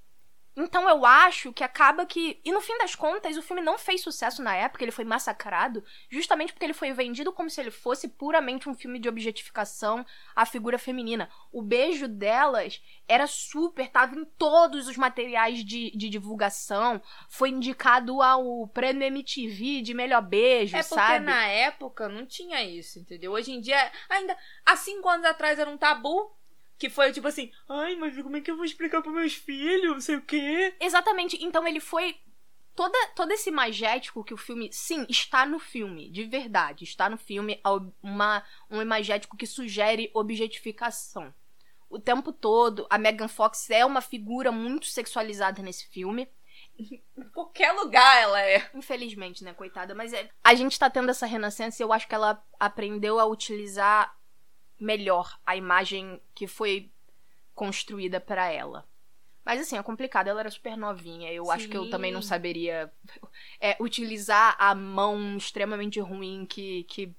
[0.56, 2.40] Então eu acho que acaba que.
[2.44, 5.84] E no fim das contas, o filme não fez sucesso na época, ele foi massacrado,
[6.10, 10.46] justamente porque ele foi vendido como se ele fosse puramente um filme de objetificação à
[10.46, 11.30] figura feminina.
[11.52, 18.22] O beijo delas era super, tava em todos os materiais de, de divulgação, foi indicado
[18.22, 21.26] ao prêmio MTV de melhor beijo, É porque sabe?
[21.26, 23.32] na época não tinha isso, entendeu?
[23.32, 24.36] Hoje em dia, ainda
[24.66, 26.32] há cinco anos atrás era um tabu.
[26.80, 29.92] Que foi tipo assim, ai, mas como é que eu vou explicar pros meus filhos?
[29.92, 30.74] Não sei o quê.
[30.80, 31.38] Exatamente.
[31.44, 32.16] Então ele foi.
[32.74, 34.70] Toda, todo esse imagético que o filme.
[34.72, 36.86] Sim, está no filme, de verdade.
[36.86, 37.60] Está no filme
[38.02, 41.34] uma, um imagético que sugere objetificação.
[41.90, 46.30] O tempo todo, a Megan Fox é uma figura muito sexualizada nesse filme.
[46.80, 48.70] Em qualquer lugar ela é.
[48.74, 49.94] Infelizmente, né, coitada?
[49.94, 53.26] Mas é, a gente tá tendo essa renascença e eu acho que ela aprendeu a
[53.26, 54.16] utilizar
[54.80, 56.90] melhor a imagem que foi
[57.54, 58.88] construída pra ela.
[59.44, 61.32] Mas assim, é complicado, ela era super novinha.
[61.32, 61.90] Eu acho que eu Sim.
[61.90, 62.92] também não saberia
[63.60, 67.14] é, utilizar a mão extremamente ruim que, que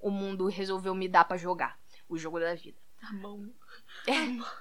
[0.00, 1.78] o mundo resolveu me dar pra jogar.
[2.08, 2.78] O jogo da vida.
[3.02, 3.50] A mão.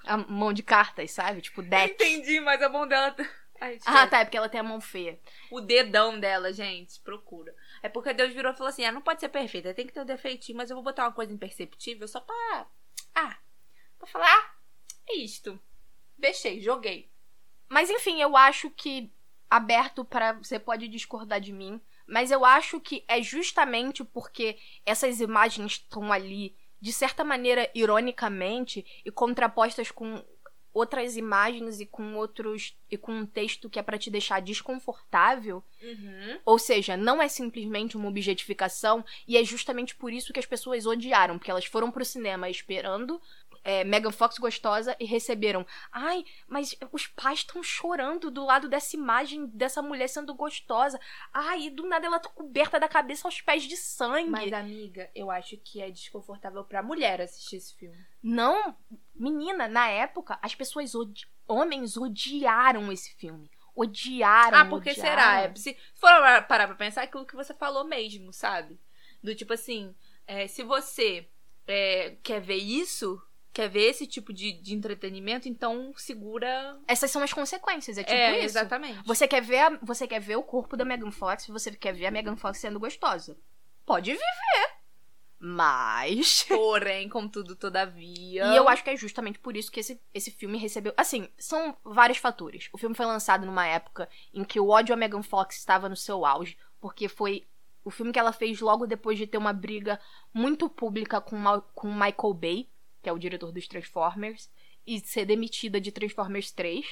[0.05, 1.41] A mão de cartas, sabe?
[1.41, 1.93] Tipo, deck.
[1.93, 3.15] Entendi, mas a mão dela.
[3.59, 5.19] Ai, Ah, tá, é porque ela tem a mão feia.
[5.51, 7.53] O dedão dela, gente, procura.
[7.81, 10.01] É porque Deus virou e falou assim: ah, não pode ser perfeita, tem que ter
[10.01, 12.67] um defeitinho, mas eu vou botar uma coisa imperceptível só pra.
[13.15, 13.37] Ah,
[13.97, 14.55] pra falar, ah,
[15.09, 15.59] é isto.
[16.17, 17.09] Deixei, joguei.
[17.67, 19.11] Mas enfim, eu acho que
[19.49, 25.19] aberto para você pode discordar de mim, mas eu acho que é justamente porque essas
[25.19, 30.23] imagens estão ali de certa maneira ironicamente e contrapostas com
[30.73, 35.63] outras imagens e com outros e com um texto que é pra te deixar desconfortável,
[35.81, 36.39] Uhum.
[36.45, 40.85] ou seja, não é simplesmente uma objetificação e é justamente por isso que as pessoas
[40.85, 43.21] odiaram, porque elas foram pro cinema esperando
[43.63, 45.65] é, Megan Fox gostosa e receberam.
[45.91, 50.99] Ai, mas os pais estão chorando do lado dessa imagem dessa mulher sendo gostosa.
[51.33, 54.29] Ai, e do nada ela tá coberta da cabeça aos pés de sangue.
[54.29, 57.97] Mas, amiga, eu acho que é desconfortável pra mulher assistir esse filme.
[58.21, 58.75] Não,
[59.15, 63.49] menina, na época, as pessoas, odi homens odiaram esse filme.
[63.75, 64.57] Odiaram.
[64.57, 65.09] Ah, porque odiaram.
[65.09, 65.41] será?
[65.41, 66.09] É, se for
[66.47, 68.79] parar pra pensar, é aquilo que você falou mesmo, sabe?
[69.23, 69.95] Do tipo assim,
[70.27, 71.27] é, se você
[71.67, 73.21] é, quer ver isso,
[73.61, 76.79] quer ver esse tipo de, de entretenimento, então segura.
[76.87, 78.45] Essas são as consequências, é tipo é, isso.
[78.45, 79.01] exatamente.
[79.05, 82.05] Você quer ver, a- você quer ver o corpo da Megan Fox, você quer ver
[82.07, 83.37] a Megan Fox sendo gostosa.
[83.85, 84.69] Pode viver.
[85.41, 88.43] Mas Porém, contudo, todavia.
[88.45, 90.93] E eu acho que é justamente por isso que esse, esse filme recebeu.
[90.97, 92.69] Assim, são vários fatores.
[92.73, 95.95] O filme foi lançado numa época em que o ódio a Megan Fox estava no
[95.95, 97.47] seu auge, porque foi
[97.85, 99.99] o filme que ela fez logo depois de ter uma briga
[100.33, 102.69] muito pública com, Ma- com Michael Bay,
[103.01, 104.49] que é o diretor dos Transformers,
[104.85, 106.85] e ser demitida de Transformers 3.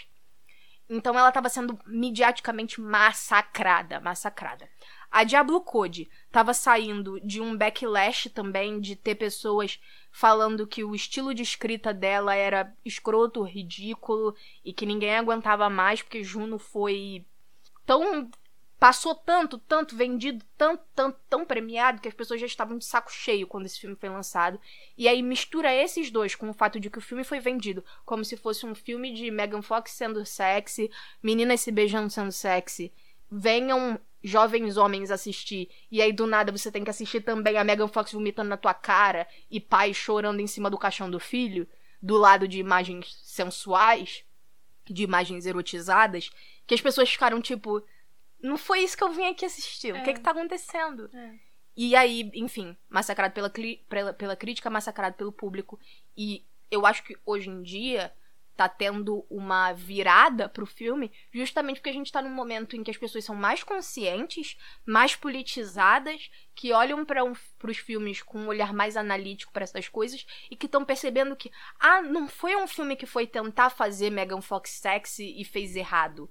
[0.89, 4.69] Então ela estava sendo mediaticamente massacrada, massacrada.
[5.11, 9.79] A Diablo Code estava saindo de um backlash também de ter pessoas
[10.11, 16.01] falando que o estilo de escrita dela era escroto, ridículo e que ninguém aguentava mais
[16.01, 17.25] porque Juno foi
[17.85, 18.29] tão
[18.79, 23.11] passou tanto, tanto vendido, tanto, tanto, tão premiado que as pessoas já estavam de saco
[23.11, 24.59] cheio quando esse filme foi lançado.
[24.97, 28.23] E aí mistura esses dois com o fato de que o filme foi vendido como
[28.23, 32.93] se fosse um filme de Megan Fox sendo sexy, meninas se beijando sendo sexy.
[33.29, 37.87] Venham jovens homens assistir e aí do nada você tem que assistir também a Megan
[37.87, 41.67] Fox vomitando na tua cara e pai chorando em cima do caixão do filho,
[42.01, 44.23] do lado de imagens sensuais,
[44.85, 46.29] de imagens erotizadas,
[46.65, 47.83] que as pessoas ficaram tipo,
[48.41, 49.93] não foi isso que eu vim aqui assistir.
[49.93, 50.13] O que É.
[50.13, 51.09] que tá acontecendo?
[51.13, 51.35] É.
[51.75, 53.51] E aí, enfim, massacrado pela,
[53.87, 55.79] pela, pela crítica, massacrado pelo público.
[56.15, 58.11] E eu acho que hoje em dia
[58.55, 62.89] tá tendo uma virada pro filme, justamente porque a gente tá num momento em que
[62.89, 67.33] as pessoas são mais conscientes, mais politizadas, que olham para um,
[67.63, 71.51] os filmes com um olhar mais analítico para essas coisas e que estão percebendo que,
[71.79, 76.27] ah, não foi um filme que foi tentar fazer Megan Fox sexy e fez errado.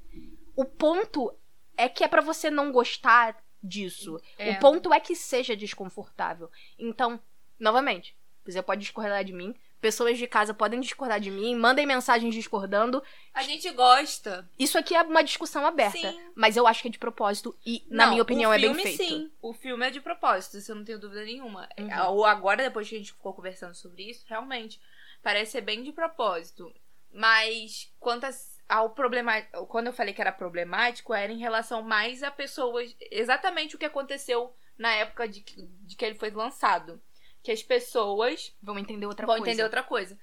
[0.57, 1.33] O ponto
[1.77, 4.21] é que é pra você não gostar disso.
[4.39, 4.53] É.
[4.53, 6.51] O ponto é que seja desconfortável.
[6.79, 7.21] Então,
[7.59, 9.55] novamente, você pode discordar de mim.
[9.81, 13.03] Pessoas de casa podem discordar de mim, mandem mensagens discordando.
[13.35, 14.49] A gente gosta.
[14.59, 15.99] Isso aqui é uma discussão aberta.
[15.99, 16.21] Sim.
[16.35, 18.75] Mas eu acho que é de propósito e, na Não, minha opinião, o é bem
[18.75, 19.05] filme, feito.
[19.05, 21.69] Sim, o filme é de propósito, isso eu não tenho dúvida nenhuma.
[21.79, 22.07] Uhum.
[22.09, 24.81] Ou agora, depois que a gente ficou conversando sobre isso, realmente
[25.23, 26.73] parece ser bem de propósito.
[27.13, 28.31] Mas quanto a-
[28.69, 33.77] ao problema, quando eu falei que era problemático, era em relação mais a pessoas, exatamente
[33.77, 37.01] o que aconteceu na época de que, de que ele foi lançado.
[37.43, 39.51] Que as pessoas Vamos entender outra vão coisa.
[39.51, 40.19] entender outra coisa.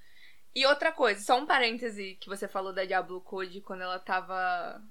[0.56, 4.82] E outra coisa, só um parêntese que você falou da Diablo Code quando ela tava.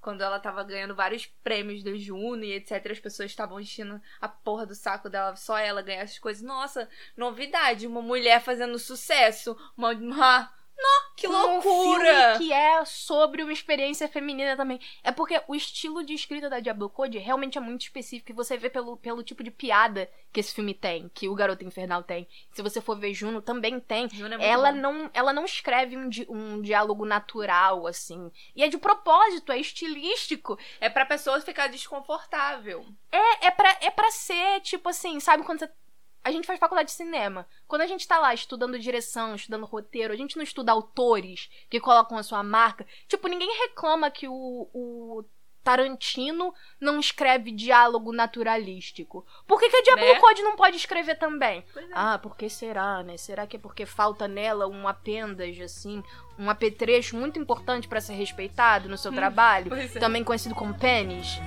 [0.00, 2.90] Quando ela tava ganhando vários prêmios do Juno e etc.
[2.90, 6.42] As pessoas estavam enchendo a porra do saco dela, só ela ganhar essas coisas.
[6.42, 9.56] Nossa, novidade, uma mulher fazendo sucesso.
[9.76, 9.92] Uma.
[9.92, 10.52] uma...
[10.76, 12.04] Nó, que Um loucura!
[12.32, 14.80] filme que é sobre uma experiência feminina também.
[15.04, 18.56] É porque o estilo de escrita da Diablo Code realmente é muito específico e você
[18.56, 22.26] vê pelo, pelo tipo de piada que esse filme tem, que o Garoto Infernal tem.
[22.52, 24.08] Se você for ver Juno, também tem.
[24.08, 24.78] Juno é muito Ela bom.
[24.78, 28.32] não, ela não escreve um, di- um diálogo natural, assim.
[28.56, 30.58] E é de propósito, é estilístico.
[30.80, 32.84] É pra pessoa ficar desconfortável.
[33.12, 35.70] É, é, pra, é pra ser, tipo assim, sabe quando você.
[36.24, 37.46] A gente faz faculdade de cinema.
[37.66, 41.80] Quando a gente tá lá estudando direção, estudando roteiro, a gente não estuda autores que
[41.80, 42.86] colocam a sua marca.
[43.08, 45.24] Tipo, ninguém reclama que o, o
[45.62, 49.24] Tarantino não escreve diálogo naturalístico.
[49.46, 50.20] Por que, que a Diablo Né?
[50.20, 51.64] Code não pode escrever também?
[51.76, 51.84] É.
[51.92, 53.16] Ah, por que será, né?
[53.16, 56.02] Será que é porque falta nela um apêndas, assim,
[56.38, 59.68] um apetrecho muito importante pra ser respeitado no seu trabalho?
[59.68, 60.00] pois é.
[60.00, 61.38] Também conhecido como pênis?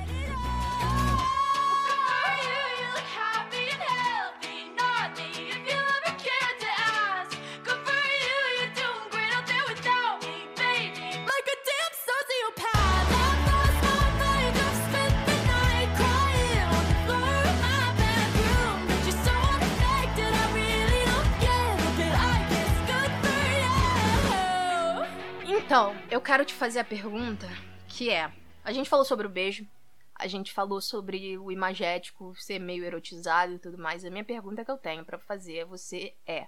[26.16, 27.45] Eu quero te fazer a pergunta
[27.89, 28.32] que é:
[28.63, 29.68] a gente falou sobre o beijo,
[30.16, 34.05] a gente falou sobre o imagético ser meio erotizado e tudo mais.
[34.05, 36.47] A minha pergunta que eu tenho pra fazer a você é: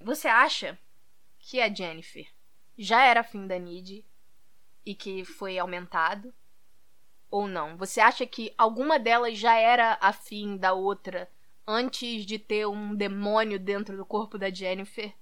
[0.00, 0.78] você acha
[1.40, 2.24] que a Jennifer
[2.78, 4.04] já era afim da Nid
[4.86, 6.32] e que foi aumentado?
[7.28, 7.76] Ou não?
[7.76, 11.28] Você acha que alguma delas já era afim da outra
[11.66, 15.12] antes de ter um demônio dentro do corpo da Jennifer?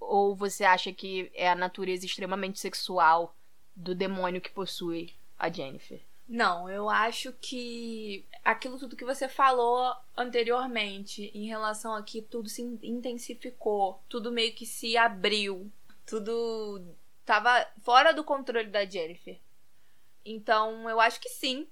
[0.00, 3.36] Ou você acha que é a natureza extremamente sexual
[3.76, 6.00] do demônio que possui a Jennifer?
[6.28, 12.48] Não, eu acho que aquilo tudo que você falou anteriormente em relação a que tudo
[12.48, 15.70] se intensificou, tudo meio que se abriu,
[16.06, 16.82] tudo
[17.24, 19.38] tava fora do controle da Jennifer.
[20.24, 21.66] Então, eu acho que sim.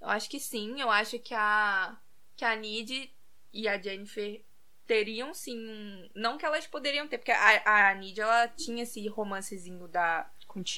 [0.00, 1.96] Eu acho que sim, eu acho que a
[2.36, 3.12] que a Nid
[3.52, 4.42] e a Jennifer
[4.90, 9.06] teriam sim, um- não que elas poderiam ter, porque a, a Nid ela tinha esse
[9.06, 10.28] romancezinho da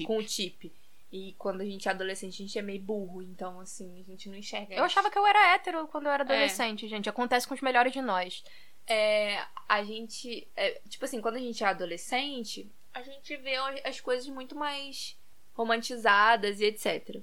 [0.04, 0.70] com o Chip.
[1.10, 4.28] E quando a gente é adolescente, a gente é meio burro, então assim, a gente
[4.28, 4.74] não enxerga.
[4.74, 7.08] Eu achava que eu era hétero quando eu era adolescente, gente.
[7.08, 8.44] Acontece com os melhores de nós.
[8.86, 10.46] é, a gente.
[10.54, 15.16] é, tipo assim, quando a gente é adolescente, a gente vê as coisas muito mais
[15.54, 17.16] romantizadas e etc.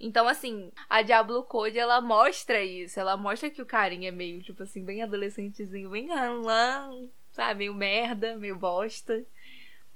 [0.00, 2.98] Então, assim, a Diablo Code, ela mostra isso.
[2.98, 6.90] Ela mostra que o carinha é meio, tipo assim, bem adolescentezinho, bem galã,
[7.30, 7.58] sabe?
[7.60, 9.22] Meio merda, meio bosta.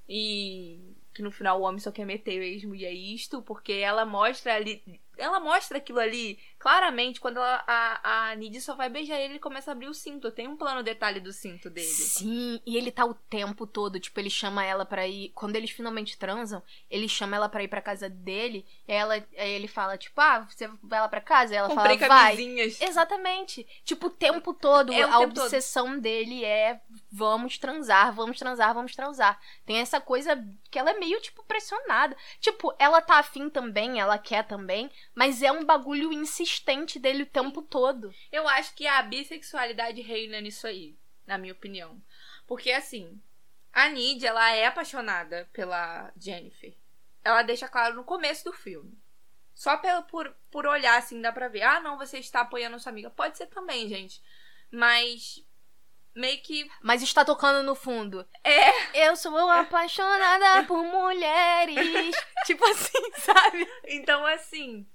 [0.06, 0.78] E
[1.14, 4.54] que no final o homem só quer meter mesmo, e é isto, porque ela mostra
[4.54, 4.82] ali.
[5.16, 9.38] Ela mostra aquilo ali claramente quando ela, a, a Nid só vai beijar ele e
[9.38, 10.30] começa a abrir o cinto.
[10.30, 11.86] Tem um plano detalhe do cinto dele.
[11.86, 15.30] Sim, e ele tá o tempo todo, tipo, ele chama ela pra ir.
[15.34, 18.64] Quando eles finalmente transam, ele chama ela pra ir pra casa dele.
[18.88, 21.52] E ela, aí ele fala, tipo, ah, você vai lá pra casa?
[21.52, 22.30] E ela Comprei fala, vai.
[22.36, 22.80] camisinhas.
[22.80, 23.66] Exatamente.
[23.84, 25.44] Tipo, o tempo todo, É, o a tempo todo.
[25.44, 26.80] obsessão dele é
[27.12, 29.38] vamos transar, vamos transar, vamos transar.
[29.64, 32.16] Tem essa coisa que ela é meio, tipo, pressionada.
[32.40, 37.26] Tipo, ela tá afim também, ela quer também, mas é um bagulho insistente dele o
[37.26, 38.12] tempo todo.
[38.32, 40.96] Eu acho que a bissexualidade reina nisso aí,
[41.26, 42.02] na minha opinião.
[42.46, 43.20] Porque, assim,
[43.72, 46.74] a Nid, ela é apaixonada pela Jennifer.
[47.22, 48.98] Ela deixa claro no começo do filme.
[49.54, 51.62] Só pelo, por, por olhar, assim, dá pra ver.
[51.62, 53.08] Ah, não, você está apoiando sua amiga.
[53.08, 54.20] Pode ser também, gente.
[54.70, 55.44] Mas,
[56.14, 56.68] meio que...
[56.82, 58.28] Mas está tocando no fundo.
[58.42, 62.16] É, Eu sou apaixonada por mulheres.
[62.44, 63.68] tipo assim, sabe?
[63.84, 64.86] então, assim...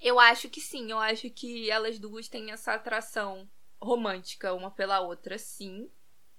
[0.00, 0.90] Eu acho que sim.
[0.90, 3.48] Eu acho que elas duas têm essa atração
[3.80, 5.90] romântica uma pela outra, sim.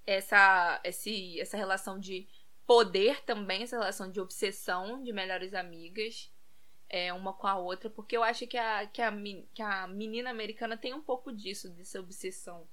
[0.06, 2.28] Essa, esse, essa relação de
[2.66, 6.32] poder também, essa relação de obsessão de melhores amigas
[6.90, 9.12] é, uma com a outra, porque eu acho que a, que, a,
[9.54, 12.68] que a menina americana tem um pouco disso, dessa obsessão.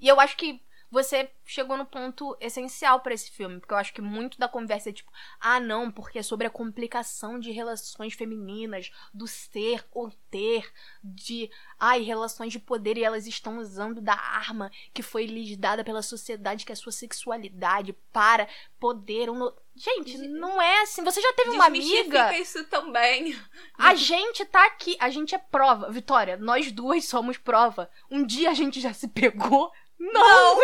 [0.00, 3.92] E eu acho que você chegou no ponto essencial pra esse filme, porque eu acho
[3.92, 8.14] que muito da conversa é tipo, ah, não, porque é sobre a complicação de relações
[8.14, 10.70] femininas, do ser ou ter,
[11.02, 15.84] de, ai, relações de poder e elas estão usando da arma que foi lhes dada
[15.84, 19.30] pela sociedade, que é a sua sexualidade, para poder.
[19.30, 21.02] um Gente, não é assim.
[21.04, 22.36] Você já teve uma amiga.
[22.36, 23.34] isso também.
[23.78, 25.90] A gente tá aqui, a gente é prova.
[25.90, 27.90] Vitória, nós duas somos prova.
[28.10, 29.72] Um dia a gente já se pegou?
[30.00, 30.58] Não!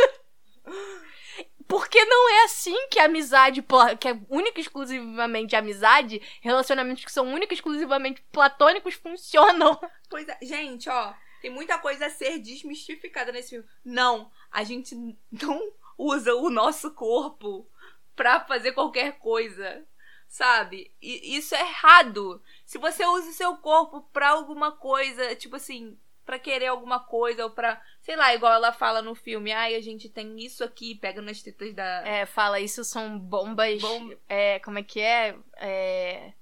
[1.69, 3.65] Porque não é assim que a amizade,
[4.01, 9.79] que é única e exclusivamente amizade, relacionamentos que são única e exclusivamente platônicos funcionam.
[10.09, 11.13] Pois é, gente, ó,
[11.43, 13.69] tem muita coisa a ser desmistificada nesse filme.
[13.85, 14.95] Não, a gente
[15.31, 15.61] não
[15.99, 17.69] usa o nosso corpo
[18.15, 19.85] pra fazer qualquer coisa,
[20.29, 20.95] sabe?
[21.03, 22.41] E isso é errado.
[22.65, 27.45] Se você usa o seu corpo pra alguma coisa, tipo assim, pra querer alguma coisa
[27.45, 30.95] ou pra, sei lá, igual ela fala no filme, ai, a gente tem isso aqui,
[30.95, 33.83] pega nas tetas da É, fala, isso são bombas.
[33.83, 35.35] Bom- É, como é que é?
[35.57, 36.33] É,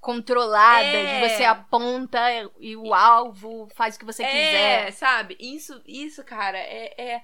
[0.00, 0.94] Controladas.
[0.94, 1.26] É.
[1.28, 2.20] Você aponta
[2.60, 4.92] e o alvo faz o que você é, quiser.
[4.92, 5.34] sabe?
[5.40, 7.22] Isso, isso, cara, é, é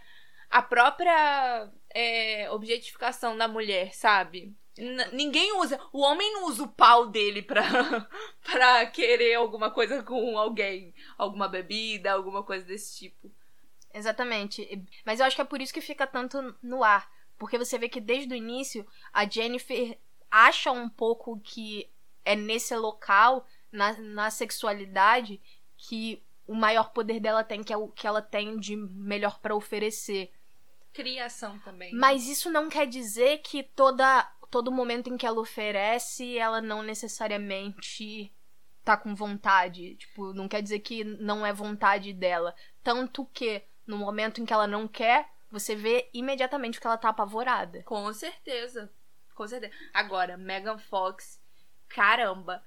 [0.49, 4.57] a própria é, objetificação da mulher, sabe?
[4.79, 5.79] N- ninguém usa.
[5.93, 7.63] O homem não usa o pau dele pra,
[8.43, 10.95] pra querer alguma coisa com alguém.
[11.19, 13.31] Alguma bebida, alguma coisa desse tipo.
[13.93, 14.85] Exatamente.
[15.05, 17.11] Mas eu acho que é por isso que fica tanto no ar.
[17.39, 19.99] Porque você vê que desde o início a Jennifer
[20.31, 21.89] acha um pouco que
[22.25, 25.41] é nesse local, na, na sexualidade,
[25.77, 29.55] que o maior poder dela tem, que é o que ela tem de melhor pra
[29.55, 30.33] oferecer.
[30.93, 31.95] Criação também.
[31.95, 36.83] Mas isso não quer dizer que toda, todo momento em que ela oferece, ela não
[36.83, 38.33] necessariamente
[38.85, 39.95] tá com vontade.
[39.95, 42.55] Tipo, não quer dizer que não é vontade dela.
[42.83, 47.09] Tanto que, no momento em que ela não quer, você vê imediatamente que ela tá
[47.09, 47.83] apavorada.
[47.83, 48.91] Com certeza.
[49.35, 49.73] Com certeza.
[49.93, 51.41] Agora, Megan Fox,
[51.89, 52.63] caramba.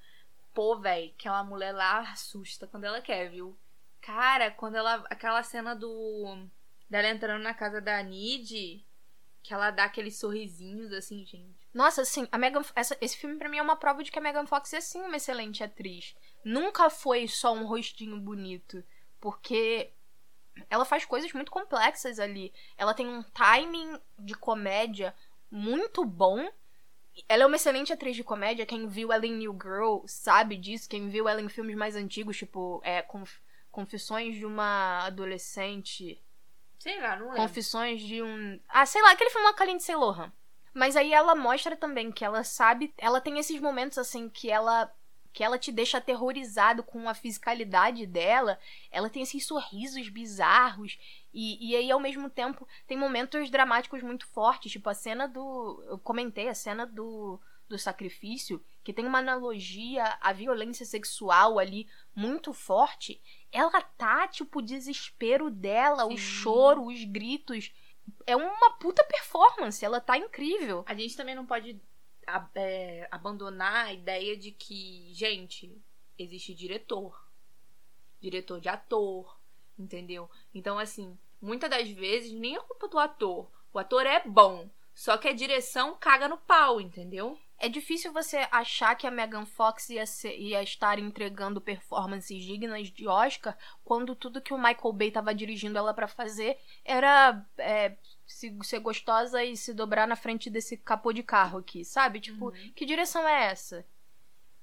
[0.53, 3.57] Pô, véi, aquela mulher lá assusta quando ela quer, viu?
[4.01, 5.03] Cara, quando ela.
[5.09, 6.47] Aquela cena do.
[6.89, 8.86] dela entrando na casa da Nid,
[9.41, 11.55] que ela dá aqueles sorrisinhos assim, gente.
[11.74, 14.21] Nossa, assim, a Megan, essa- esse filme pra mim é uma prova de que a
[14.21, 16.15] Megan Fox é sim uma excelente atriz.
[16.45, 18.84] Nunca foi só um rostinho bonito,
[19.19, 19.91] porque
[20.70, 22.54] ela faz coisas muito complexas ali.
[22.78, 25.14] Ela tem um timing de comédia
[25.51, 26.49] muito bom.
[27.30, 28.66] Ela é uma excelente atriz de comédia.
[28.66, 30.89] Quem viu ela em New Girl sabe disso.
[30.89, 33.39] Quem viu ela em filmes mais antigos, tipo é, Conf-
[33.72, 36.20] Confissões de uma Adolescente.
[36.80, 37.41] Sei lá, não lembro.
[37.41, 38.60] Confissões de um.
[38.68, 40.32] Ah, sei lá, aquele filme com a Lindsay Lohan.
[40.74, 42.93] Mas aí ela mostra também que ela sabe.
[42.97, 44.91] Ela tem esses momentos assim que ela.
[45.34, 48.60] Que ela te deixa aterrorizado com a fisicalidade dela.
[48.92, 50.98] Ela tem esses sorrisos bizarros.
[51.34, 54.72] E, e aí, ao mesmo tempo, tem momentos dramáticos muito fortes.
[54.72, 55.84] Tipo, a cena do.
[55.90, 61.88] Eu comentei, a cena do, do sacrifício, que tem uma analogia à violência sexual ali
[62.16, 63.20] muito forte.
[63.52, 66.18] Ela tá, tipo, o desespero dela, o Sim.
[66.18, 67.74] choro, os gritos.
[68.28, 69.84] É uma puta performance.
[69.84, 70.84] Ela tá incrível.
[70.86, 71.82] A gente também não pode
[72.55, 75.76] é, abandonar a ideia de que, gente,
[76.17, 77.21] existe diretor.
[78.19, 79.38] Diretor de ator,
[79.78, 80.30] entendeu?
[80.53, 83.49] Então, assim, muitas das vezes nem é culpa do ator.
[83.74, 87.38] O ator é bom, só que a direção caga no pau, entendeu?
[87.57, 92.89] É difícil você achar que a Megan Fox ia, ser- ia estar entregando performances dignas
[92.89, 97.95] de Oscar quando tudo que o Michael Bay tava dirigindo ela pra fazer era é,
[98.26, 102.19] se, ser gostosa e se dobrar na frente desse capô de carro aqui, sabe?
[102.19, 103.86] Tipo, que direção é essa?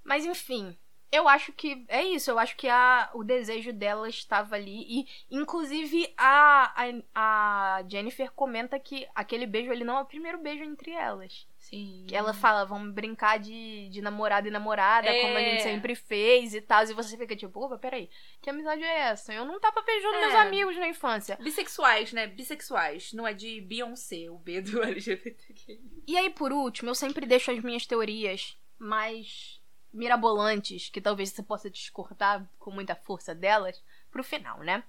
[0.03, 0.77] Mas enfim,
[1.13, 2.31] eu acho que é isso.
[2.31, 4.87] Eu acho que a, o desejo dela estava ali.
[4.89, 6.73] E, inclusive, a,
[7.15, 11.47] a, a Jennifer comenta que aquele beijo ali não é o primeiro beijo entre elas.
[11.71, 12.05] Sim.
[12.09, 15.63] Que ela fala, vamos brincar de, de namorado e namorada, como a gente É.
[15.63, 16.83] sempre fez e tal.
[16.83, 18.11] E você fica tipo, opa, peraí,
[18.43, 19.33] que amizade é essa?
[19.33, 20.21] Eu não tava beijando É.
[20.21, 21.37] meus amigos na infância.
[21.41, 22.27] Bissexuais, né?
[22.27, 23.13] Bissexuais.
[23.13, 25.81] Não é de Beyoncé, o B do LGBTQ.
[26.09, 29.61] E aí, por último, eu sempre deixo as minhas teorias mais
[29.93, 34.83] mirabolantes, que talvez você possa discordar com muita força delas, pro final, né?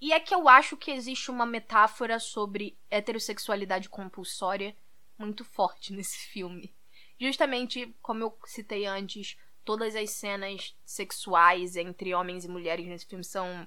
[0.00, 4.74] E é que eu acho que existe uma metáfora sobre heterossexualidade compulsória
[5.18, 6.74] muito forte nesse filme.
[7.18, 13.24] Justamente, como eu citei antes, todas as cenas sexuais entre homens e mulheres nesse filme
[13.24, 13.66] são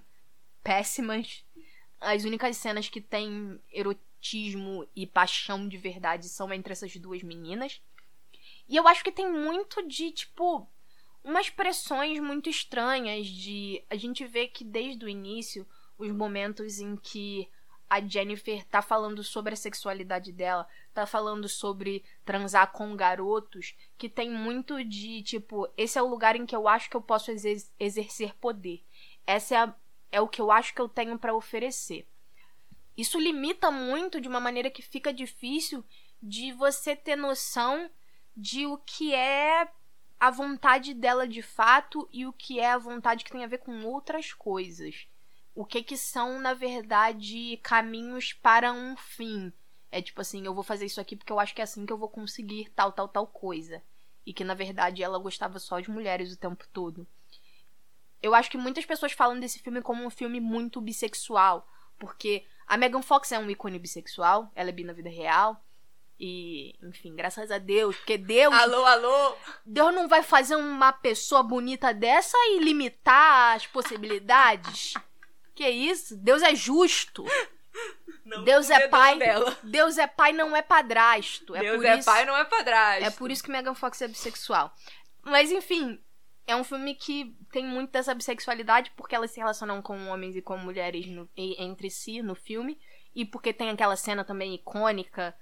[0.64, 1.46] péssimas.
[2.00, 7.82] As únicas cenas que tem erotismo e paixão de verdade são entre essas duas meninas.
[8.68, 10.68] E eu acho que tem muito de, tipo,
[11.24, 13.84] umas pressões muito estranhas de.
[13.90, 15.66] A gente vê que desde o início,
[15.98, 17.50] os momentos em que
[17.90, 24.10] a Jennifer tá falando sobre a sexualidade dela, tá falando sobre transar com garotos, que
[24.10, 27.32] tem muito de, tipo, esse é o lugar em que eu acho que eu posso
[27.32, 28.84] exer- exercer poder.
[29.26, 29.76] Essa é, a-
[30.12, 32.06] é o que eu acho que eu tenho pra oferecer.
[32.96, 35.84] Isso limita muito de uma maneira que fica difícil
[36.22, 37.90] de você ter noção
[38.36, 39.68] de o que é
[40.20, 43.60] a vontade dela de fato e o que é a vontade que tem a ver
[43.60, 45.08] com outras coisas.
[45.58, 49.52] O que que são, na verdade, caminhos para um fim.
[49.92, 51.92] É tipo assim, eu vou fazer isso aqui porque eu acho que é assim que
[51.92, 53.82] eu vou conseguir tal, tal, tal coisa.
[54.24, 57.08] E que na verdade ela gostava só de mulheres o tempo todo.
[58.22, 61.68] Eu acho que muitas pessoas falam desse filme como um filme muito bissexual.
[61.98, 65.60] Porque a Megan Fox é um ícone bissexual, ela é bi na vida real.
[66.20, 69.36] E, enfim, graças a Deus, porque Deus, Alô, alô!
[69.66, 74.94] Deus não vai fazer uma pessoa bonita dessa e limitar as possibilidades.
[75.58, 76.16] Que isso?
[76.16, 77.26] Deus é justo.
[78.24, 79.18] Não Deus é pai.
[79.18, 79.58] Dela.
[79.64, 81.56] Deus é pai, não é padrasto.
[81.56, 83.04] É Deus por é isso, pai, não é padrasto.
[83.06, 84.72] É por isso que Megan Fox é bissexual.
[85.24, 86.00] Mas enfim,
[86.46, 90.44] é um filme que tem muito dessa bissexualidade porque elas se relacionam com homens e
[90.44, 92.80] com mulheres no- e- entre si no filme.
[93.16, 95.36] E porque tem aquela cena também icônica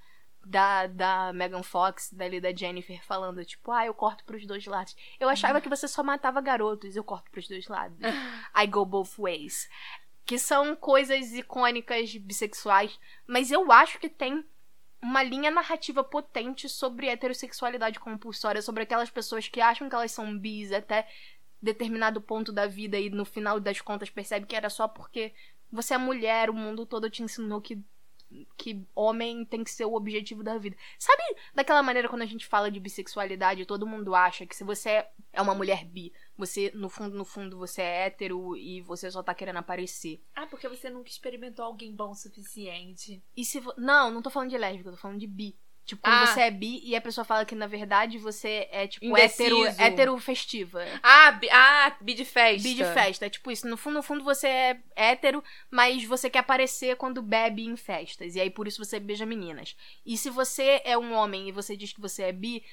[0.45, 4.95] da, da Megan Fox, dali da Jennifer, falando, tipo, ah, eu corto pros dois lados.
[5.19, 7.97] Eu achava que você só matava garotos, eu corto pros dois lados.
[8.55, 9.67] I go both ways.
[10.25, 12.99] Que são coisas icônicas bissexuais.
[13.27, 14.43] Mas eu acho que tem
[15.01, 20.37] uma linha narrativa potente sobre heterossexualidade compulsória, sobre aquelas pessoas que acham que elas são
[20.37, 21.07] bis até
[21.61, 25.33] determinado ponto da vida e no final das contas percebe que era só porque
[25.71, 27.79] você é mulher, o mundo todo te ensinou que
[28.57, 30.75] que homem tem que ser o objetivo da vida.
[30.97, 31.21] Sabe
[31.53, 35.41] daquela maneira quando a gente fala de bissexualidade, todo mundo acha que se você é
[35.41, 39.33] uma mulher bi, você no fundo no fundo você é hétero e você só tá
[39.33, 40.21] querendo aparecer.
[40.35, 43.23] Ah, porque você nunca experimentou alguém bom o suficiente.
[43.35, 43.73] E se vo...
[43.77, 45.57] Não, não tô falando de lésbica, tô falando de bi.
[45.85, 46.25] Tipo, quando Ah.
[46.27, 49.63] você é bi e a pessoa fala que na verdade você é, tipo, Indeciso.
[49.65, 50.83] hétero, hétero festiva.
[51.03, 52.67] Ah, bi, ah, bi de festa.
[52.67, 53.25] Bi de festa.
[53.27, 53.67] É tipo isso.
[53.67, 58.35] No fundo, no fundo, você é hétero, mas você quer aparecer quando bebe em festas.
[58.35, 59.75] E aí, por isso, você beija meninas.
[60.03, 62.63] E se você é um homem e você diz que você é bi,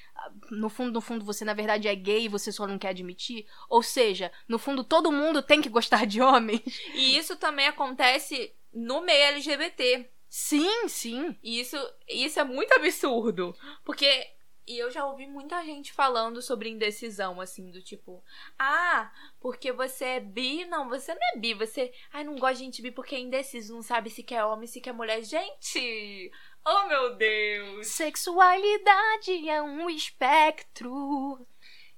[0.51, 3.47] no fundo, no fundo, você na verdade é gay e você só não quer admitir.
[3.69, 6.63] Ou seja, no fundo, todo mundo tem que gostar de homens.
[6.95, 10.09] E isso também acontece no meio LGBT.
[10.35, 11.39] Sim, sim.
[11.43, 11.77] E isso,
[12.09, 13.55] isso é muito absurdo.
[13.85, 14.31] Porque.
[14.67, 18.25] E eu já ouvi muita gente falando sobre indecisão, assim, do tipo,
[18.59, 20.65] ah, porque você é bi?
[20.65, 21.93] Não, você não é bi, você.
[22.13, 24.81] Ai, não gosta de gente bi porque é indeciso, não sabe se quer homem, se
[24.81, 25.23] quer mulher.
[25.23, 26.31] Gente!
[26.65, 27.89] Oh meu Deus!
[27.89, 31.47] Sexualidade é um espectro.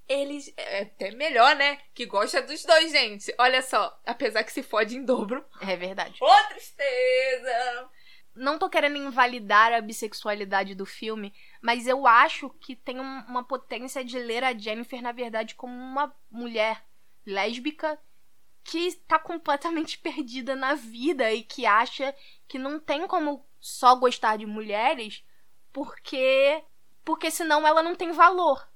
[0.09, 0.51] Eles.
[0.57, 1.79] É até melhor, né?
[1.93, 3.33] Que gosta dos dois, gente.
[3.37, 5.45] Olha só, apesar que se fode em dobro.
[5.61, 6.17] É verdade.
[6.21, 7.89] Ô, tristeza!
[8.35, 13.43] Não tô querendo invalidar a bissexualidade do filme, mas eu acho que tem um- uma
[13.43, 16.83] potência de ler a Jennifer, na verdade, como uma mulher
[17.25, 17.99] lésbica
[18.63, 22.13] que tá completamente perdida na vida e que acha
[22.47, 25.23] que não tem como só gostar de mulheres
[25.71, 26.63] porque
[27.03, 28.67] porque senão ela não tem valor.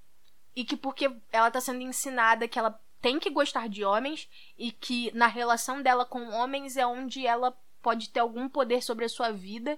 [0.55, 4.71] E que porque ela tá sendo ensinada que ela tem que gostar de homens e
[4.71, 9.09] que na relação dela com homens é onde ela pode ter algum poder sobre a
[9.09, 9.77] sua vida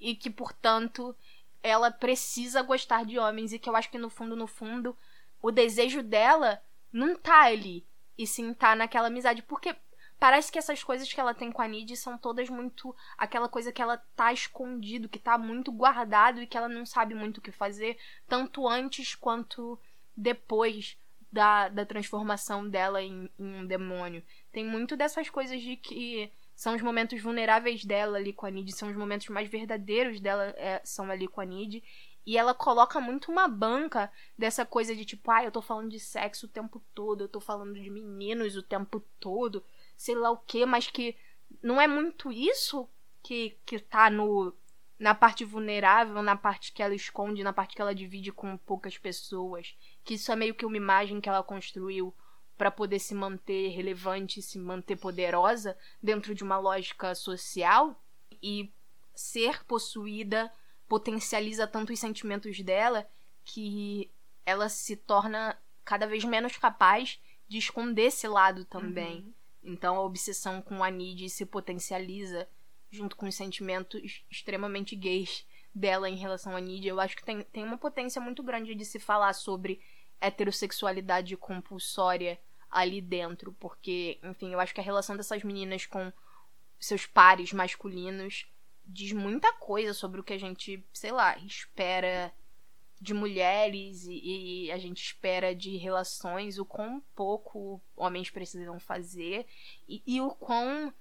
[0.00, 1.14] e que, portanto,
[1.62, 4.96] ela precisa gostar de homens e que eu acho que no fundo, no fundo,
[5.40, 6.60] o desejo dela
[6.92, 7.86] não tá ali
[8.18, 9.74] e sim tá naquela amizade, porque
[10.18, 13.72] parece que essas coisas que ela tem com a Nid são todas muito aquela coisa
[13.72, 17.40] que ela tá escondido, que tá muito guardado e que ela não sabe muito o
[17.40, 17.98] que fazer,
[18.28, 19.78] tanto antes quanto
[20.16, 20.96] depois
[21.30, 24.22] da, da transformação dela em, em um demônio.
[24.52, 26.30] Tem muito dessas coisas de que
[26.62, 30.54] são os momentos vulneráveis dela ali com a Nid, são os momentos mais verdadeiros dela
[30.56, 31.82] é, são ali com a Nid.
[32.24, 34.08] E ela coloca muito uma banca
[34.38, 37.40] dessa coisa de tipo, ah, eu tô falando de sexo o tempo todo, eu tô
[37.40, 39.64] falando de meninos o tempo todo,
[39.96, 41.16] sei lá o que, mas que
[41.60, 42.88] não é muito isso
[43.24, 44.54] que, que tá no
[45.00, 48.96] na parte vulnerável, na parte que ela esconde, na parte que ela divide com poucas
[48.96, 49.74] pessoas.
[50.04, 52.14] Que isso é meio que uma imagem que ela construiu
[52.56, 58.00] para poder se manter relevante, se manter poderosa dentro de uma lógica social
[58.42, 58.72] e
[59.14, 60.52] ser possuída
[60.88, 63.08] potencializa tanto os sentimentos dela
[63.44, 64.10] que
[64.44, 69.34] ela se torna cada vez menos capaz de esconder esse lado também.
[69.62, 72.48] Então a obsessão com a Nid se potencializa
[72.90, 76.86] junto com os sentimentos extremamente gays dela em relação a Nid.
[76.86, 79.80] Eu acho que tem, tem uma potência muito grande de se falar sobre
[80.22, 82.38] heterossexualidade compulsória
[82.70, 86.10] ali dentro, porque, enfim, eu acho que a relação dessas meninas com
[86.80, 88.46] seus pares masculinos
[88.86, 92.32] diz muita coisa sobre o que a gente, sei lá, espera
[93.00, 99.44] de mulheres e, e a gente espera de relações, o quão pouco homens precisam fazer
[99.88, 100.94] e, e o quão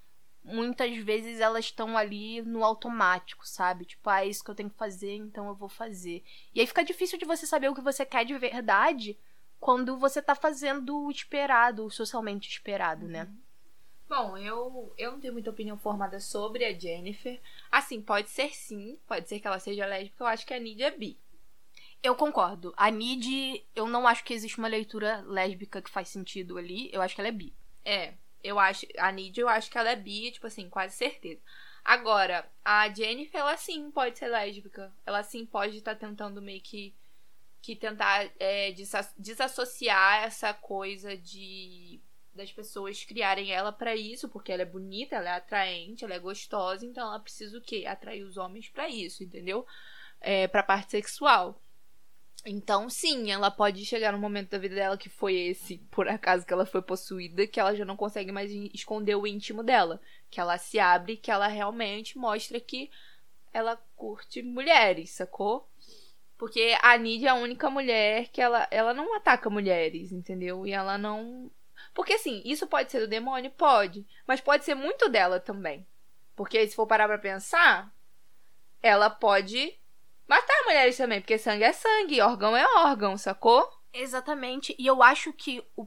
[0.43, 3.85] muitas vezes elas estão ali no automático, sabe?
[3.85, 6.23] Tipo, ah, é isso que eu tenho que fazer, então eu vou fazer.
[6.53, 9.17] E aí fica difícil de você saber o que você quer de verdade
[9.59, 13.29] quando você tá fazendo o esperado, o socialmente esperado, né?
[14.09, 17.39] Bom, eu, eu não tenho muita opinião formada sobre a Jennifer.
[17.71, 20.23] Assim, pode ser sim, pode ser que ela seja lésbica.
[20.23, 21.17] Eu acho que a Nidia é bi.
[22.03, 22.73] Eu concordo.
[22.75, 26.89] A Nid, eu não acho que existe uma leitura lésbica que faz sentido ali.
[26.91, 27.53] Eu acho que ela é bi.
[27.85, 28.85] É, eu acho.
[28.97, 31.41] A Nidia, eu acho que ela é bi, tipo assim, quase certeza.
[31.83, 34.93] Agora, a Jennifer, ela sim pode ser lésbica.
[35.05, 36.93] Ela sim pode estar tentando meio que.
[37.61, 41.99] Que tentar é, desa- desassociar essa coisa de.
[42.33, 46.19] Das pessoas criarem ela pra isso, porque ela é bonita, ela é atraente, ela é
[46.19, 47.85] gostosa, então ela precisa o quê?
[47.85, 49.67] Atrair os homens pra isso, entendeu?
[50.21, 51.61] É, pra parte sexual.
[52.45, 56.45] Então, sim, ela pode chegar num momento da vida dela que foi esse, por acaso
[56.45, 60.01] que ela foi possuída, que ela já não consegue mais esconder o íntimo dela.
[60.29, 62.89] Que ela se abre, que ela realmente mostra que
[63.53, 65.69] ela curte mulheres, sacou?
[66.37, 70.65] Porque a Nidia é a única mulher que ela, ela não ataca mulheres, entendeu?
[70.65, 71.51] E ela não.
[71.93, 73.51] Porque assim, isso pode ser do demônio?
[73.51, 74.07] Pode.
[74.25, 75.85] Mas pode ser muito dela também.
[76.35, 77.93] Porque se for parar pra pensar,
[78.81, 79.77] ela pode
[80.27, 83.69] matar mulheres também, porque sangue é sangue, órgão é órgão, sacou?
[83.93, 84.75] Exatamente.
[84.79, 85.85] E eu acho que o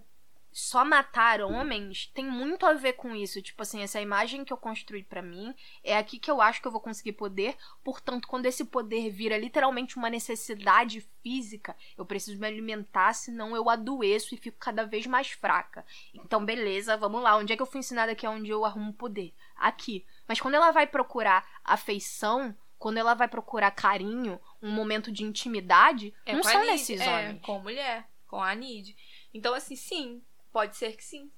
[0.55, 3.43] só matar homens tem muito a ver com isso.
[3.43, 6.69] Tipo assim, essa imagem que eu construí pra mim é aqui que eu acho que
[6.69, 7.57] eu vou conseguir poder.
[7.83, 13.69] Portanto, quando esse poder vira literalmente uma necessidade física, eu preciso me alimentar, senão eu
[13.69, 15.85] adoeço e fico cada vez mais fraca.
[16.15, 17.37] Então, beleza, vamos lá.
[17.37, 19.35] Onde é que eu fui ensinada que é onde eu arrumo poder?
[19.57, 20.07] Aqui.
[20.29, 22.55] Mas quando ela vai procurar afeição,
[22.85, 27.01] quando ela vai procurar carinho, um momento de intimidade, não com a são Nid, nesses
[27.01, 27.41] é, homens.
[27.41, 28.95] Com mulher, com a Nid.
[29.33, 30.23] Então, assim, sim,
[30.53, 31.33] pode ser que sim.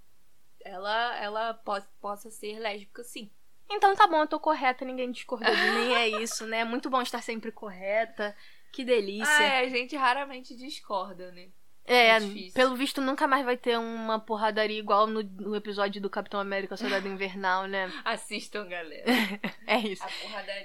[0.64, 3.30] Ela, ela po possa ser lésbica, sim.
[3.70, 6.58] Então tá bom, eu tô correta, ninguém discordou de mim, é isso, né?
[6.58, 8.36] É muito bom estar sempre correta.
[8.72, 9.32] Que delícia.
[9.32, 11.50] Ah, é, a gente raramente discorda, né?
[11.86, 12.20] É, é
[12.52, 16.76] pelo visto nunca mais vai ter uma porradaria igual no, no episódio do Capitão América
[16.76, 17.90] Soldado Invernal, né?
[18.04, 19.04] Assistam, galera.
[19.66, 20.04] É isso.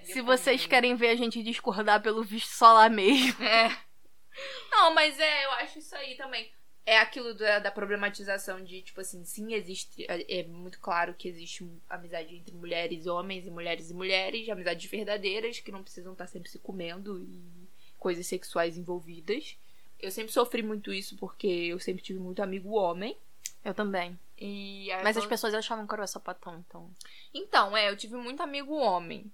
[0.03, 0.69] Se vocês linda.
[0.69, 3.43] querem ver a gente discordar, pelo visto, só lá mesmo.
[3.43, 3.75] É.
[4.71, 6.51] Não, mas é, eu acho isso aí também.
[6.85, 10.05] É aquilo da, da problematização de, tipo assim, sim, existe.
[10.07, 14.49] É é muito claro que existe amizade entre mulheres e homens, e mulheres e mulheres,
[14.49, 17.67] amizades verdadeiras, que não precisam estar sempre se comendo e
[17.97, 19.57] coisas sexuais envolvidas.
[20.01, 23.15] Eu sempre sofri muito isso porque eu sempre tive muito amigo homem.
[23.63, 24.17] Eu também.
[24.37, 26.89] E Mas as quando- pessoas achavam que eu era sapatão, então.
[27.33, 29.31] Então, é, eu tive muito amigo homem.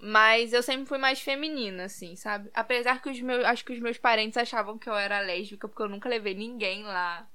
[0.00, 2.50] Mas eu sempre fui mais feminina, assim, sabe?
[2.52, 3.44] Apesar que os meus.
[3.44, 6.82] Acho que os meus parentes achavam que eu era lésbica, porque eu nunca levei ninguém
[6.82, 7.26] lá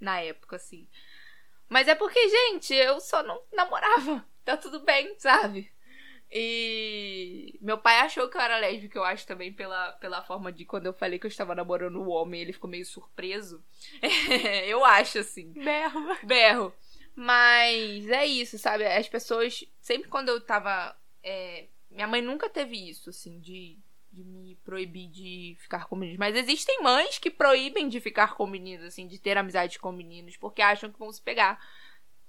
[0.00, 0.86] na época, assim.
[1.68, 4.26] Mas é porque, gente, eu só não namorava.
[4.44, 5.70] Tá tudo bem, sabe?
[6.34, 10.64] E meu pai achou que eu era lésbica, eu acho também, pela, pela forma de
[10.64, 13.62] quando eu falei que eu estava namorando o homem, ele ficou meio surpreso.
[14.66, 16.16] eu acho, assim Berro.
[16.22, 16.74] berro.
[17.14, 18.86] Mas é isso, sabe?
[18.86, 19.62] As pessoas.
[19.80, 20.96] Sempre quando eu tava.
[21.22, 23.78] é, minha mãe nunca teve isso, assim, de,
[24.10, 26.18] de me proibir de ficar com meninos.
[26.18, 30.36] Mas existem mães que proíbem de ficar com meninos, assim, de ter amizade com meninos,
[30.38, 31.60] porque acham que vão se pegar.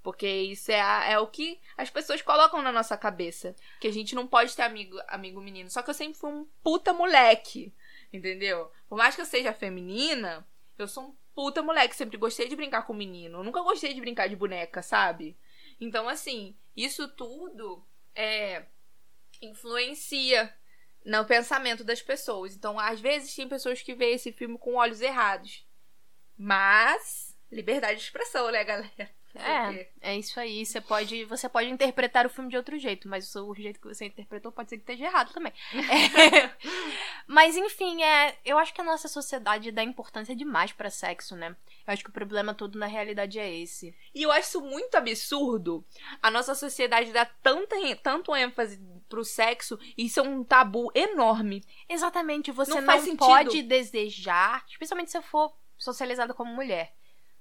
[0.04, 3.56] Porque isso é, a- é o que as pessoas colocam na nossa cabeça.
[3.80, 5.70] Que a gente não pode ter amigo, amigo menino.
[5.70, 7.74] Só que eu sempre fui um puta moleque.
[8.12, 8.70] Entendeu?
[8.86, 10.46] Por mais que eu seja feminina,
[10.78, 11.96] eu sou um puta moleque.
[11.96, 13.38] Sempre gostei de brincar com menino.
[13.38, 15.36] Eu nunca gostei de brincar de boneca, sabe?
[15.80, 17.82] Então, assim, isso tudo
[18.14, 18.66] é,
[19.40, 20.54] influencia
[21.02, 22.54] no pensamento das pessoas.
[22.54, 25.66] Então, às vezes, tem pessoas que veem esse filme com olhos errados.
[26.36, 29.10] Mas, liberdade de expressão, né, galera?
[29.34, 30.64] É, é isso aí.
[30.64, 34.06] Você pode, você pode interpretar o filme de outro jeito, mas o jeito que você
[34.06, 35.52] interpretou pode ser que esteja errado também.
[35.84, 36.50] É.
[37.26, 41.56] Mas enfim, é, eu acho que a nossa sociedade dá importância demais pra sexo, né?
[41.86, 43.94] Eu acho que o problema todo na realidade é esse.
[44.14, 45.84] E eu acho isso muito absurdo.
[46.22, 51.62] A nossa sociedade dá tanta, tanto ênfase pro sexo e isso é um tabu enorme.
[51.88, 56.94] Exatamente, você Não não, pode desejar, especialmente se você for socializada como mulher.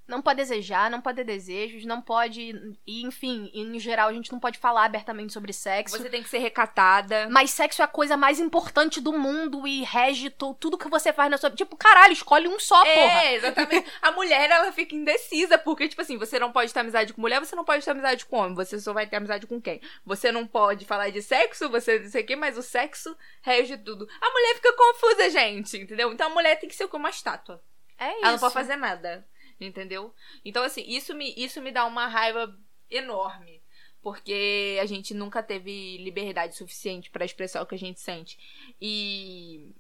[0.06, 2.76] Não pode desejar, não pode ter desejos, não pode.
[2.86, 5.98] E, enfim, em geral, a gente não pode falar abertamente sobre sexo.
[5.98, 7.28] Você tem que ser recatada.
[7.30, 11.14] Mas sexo é a coisa mais importante do mundo e rege tu- tudo que você
[11.14, 11.50] faz na sua.
[11.52, 13.24] Tipo, caralho, escolhe um só, porra.
[13.24, 13.90] É, exatamente.
[14.02, 17.40] A mulher, ela fica indecisa, porque, tipo assim, você não pode ter amizade com mulher,
[17.40, 18.56] você não pode ter amizade com homem.
[18.56, 19.80] Você só vai ter amizade com quem?
[20.06, 23.78] Você não pode falar de sexo, você não sei o quê, mas o sexo rege
[23.78, 24.08] tudo.
[24.22, 26.12] A mulher fica confusa, gente, entendeu?
[26.12, 27.64] Então a mulher tem que ser como uma estátua.
[27.98, 28.20] É isso.
[28.24, 29.26] Ela não pode fazer nada.
[29.65, 30.14] Entendeu?
[30.44, 32.56] Então, assim, isso me, isso me dá uma raiva
[32.90, 33.61] enorme.
[34.02, 38.38] Porque a gente nunca teve liberdade suficiente pra expressar o que a gente sente.
[38.81, 39.72] E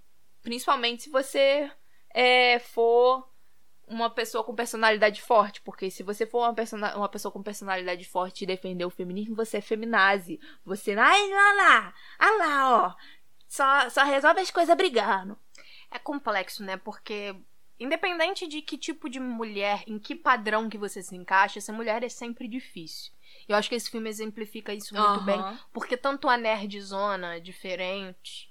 [0.41, 1.69] principalmente se você
[2.09, 3.27] é, for
[3.85, 8.05] uma pessoa com personalidade forte, porque se você for uma, persona- uma pessoa com personalidade
[8.05, 10.39] forte e defender o feminismo, você é feminazi.
[10.65, 12.95] Você, ai, lá lá, ah lá, ó,
[13.47, 15.37] só, só resolve as coisas brigando.
[15.91, 16.77] É complexo, né?
[16.77, 17.35] Porque
[17.83, 22.03] independente de que tipo de mulher, em que padrão que você se encaixa, essa mulher
[22.03, 23.11] é sempre difícil.
[23.47, 25.37] Eu acho que esse filme exemplifica isso muito bem,
[25.73, 28.49] porque tanto a nerdzona diferente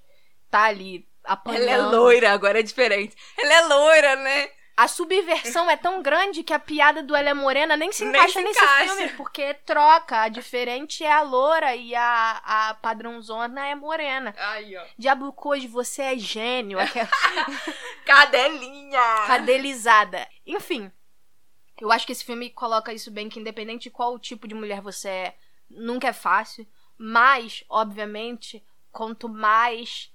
[0.49, 1.63] tá ali apanhando.
[1.63, 3.15] Ela é loira, agora é diferente.
[3.37, 4.49] Ela é loira, né?
[4.75, 8.11] A subversão é tão grande que a piada do Ela é Morena nem se Nem
[8.13, 8.95] encaixa se nesse encaixa.
[8.95, 10.21] filme, porque troca.
[10.21, 14.33] A diferente é a loura e a, a padrãozona é morena.
[14.37, 14.83] Aí, ó.
[14.97, 16.79] Diablo Code, você é gênio.
[16.79, 17.07] Aquela
[18.03, 18.99] Cadelinha!
[19.27, 20.27] cadelizada.
[20.45, 20.91] Enfim,
[21.79, 24.81] eu acho que esse filme coloca isso bem, que independente de qual tipo de mulher
[24.81, 25.35] você é,
[25.69, 26.67] nunca é fácil.
[26.97, 30.11] Mas, obviamente, quanto mais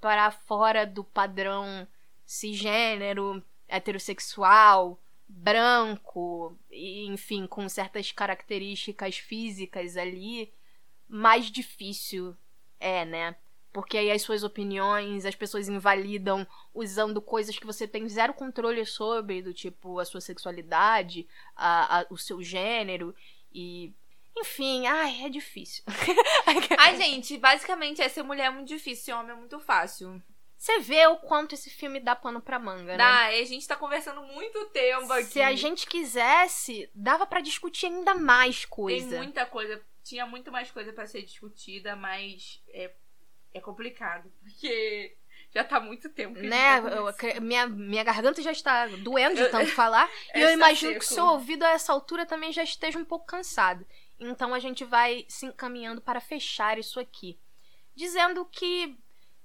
[0.00, 1.86] para fora do padrão
[2.26, 10.52] cisgênero, heterossexual, branco, enfim, com certas características físicas ali,
[11.08, 12.36] mais difícil
[12.78, 13.36] é, né?
[13.72, 18.84] Porque aí as suas opiniões, as pessoas invalidam usando coisas que você tem zero controle
[18.84, 21.26] sobre, do tipo a sua sexualidade,
[21.56, 23.14] a, a- o seu gênero
[23.52, 23.92] e.
[24.36, 25.84] Enfim, ai, é difícil.
[26.78, 30.22] Ai, gente, basicamente, é ser mulher é muito difícil, ser homem é muito fácil.
[30.62, 32.96] Você vê o quanto esse filme dá pano pra manga, né?
[32.96, 35.24] Dá, e a gente tá conversando muito tempo aqui.
[35.24, 39.16] Se a gente quisesse, dava pra discutir ainda mais Tem coisa.
[39.16, 42.92] muita coisa, tinha muito mais coisa pra ser discutida, mas é,
[43.52, 45.16] é complicado, porque
[45.52, 46.38] já tá muito tempo.
[46.38, 46.80] Né?
[46.80, 50.08] tá Eu minha, minha garganta já está doendo de tanto falar.
[50.32, 53.26] e eu Está imagino que seu ouvido a essa altura também já esteja um pouco
[53.26, 53.84] cansado.
[54.16, 57.36] Então a gente vai se encaminhando para fechar isso aqui.
[57.96, 58.96] Dizendo que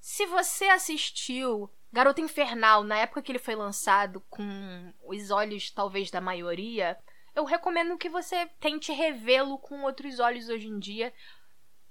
[0.07, 6.09] se você assistiu Garota Infernal na época que ele foi lançado, com os olhos talvez
[6.09, 6.97] da maioria,
[7.35, 11.13] eu recomendo que você tente revê-lo com outros olhos hoje em dia.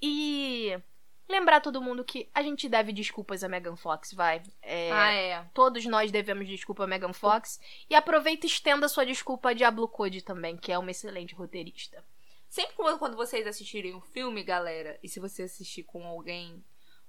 [0.00, 0.80] E
[1.28, 4.42] lembrar todo mundo que a gente deve desculpas a Megan Fox, vai.
[4.62, 5.44] É, Ah, é.
[5.52, 7.60] Todos nós devemos desculpa a Megan Fox.
[7.90, 12.02] E aproveita e estenda sua desculpa a Diablo Code também, que é uma excelente roteirista.
[12.48, 16.64] Sempre quando quando vocês assistirem um filme, galera, e se você assistir com alguém,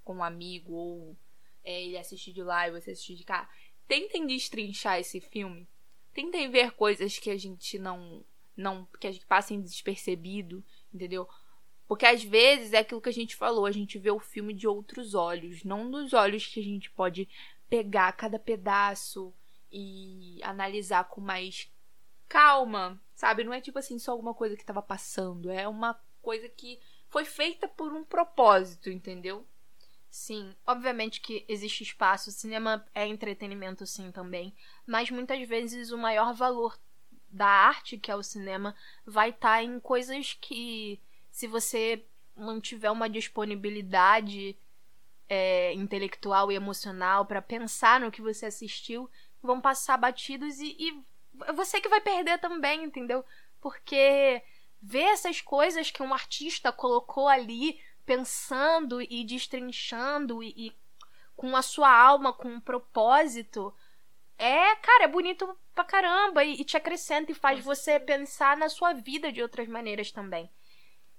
[0.07, 1.17] com um amigo, ou
[1.65, 3.49] é, ele assistir de lá e você assistir de cá,
[3.89, 5.67] tentem destrinchar esse filme.
[6.13, 8.23] Tentem ver coisas que a gente não.
[8.55, 10.63] não que a gente passem despercebido,
[10.93, 11.27] entendeu?
[11.85, 14.65] Porque às vezes é aquilo que a gente falou, a gente vê o filme de
[14.65, 17.27] outros olhos, não dos olhos que a gente pode
[17.69, 19.33] pegar cada pedaço
[19.69, 21.69] e analisar com mais
[22.29, 23.43] calma, sabe?
[23.43, 25.51] Não é tipo assim, só alguma coisa que tava passando.
[25.51, 26.79] É uma coisa que
[27.09, 29.45] foi feita por um propósito, entendeu?
[30.09, 34.53] Sim, obviamente que existe espaço, cinema é entretenimento sim também,
[34.85, 36.77] mas muitas vezes o maior valor
[37.29, 38.75] da arte, que é o cinema,
[39.05, 40.99] vai estar em coisas que,
[41.31, 42.03] se você
[42.35, 44.57] não tiver uma disponibilidade
[45.29, 49.09] é, intelectual e emocional para pensar no que você assistiu,
[49.41, 51.03] vão passar batidos e, e
[51.53, 53.23] você que vai perder também, entendeu?
[53.59, 54.41] Porque
[54.81, 60.73] ver essas coisas que um artista colocou ali pensando e destrinchando e, e
[61.35, 63.75] com a sua alma, com um propósito,
[64.37, 68.69] é, cara, é bonito pra caramba e, e te acrescenta e faz você pensar na
[68.69, 70.49] sua vida de outras maneiras também.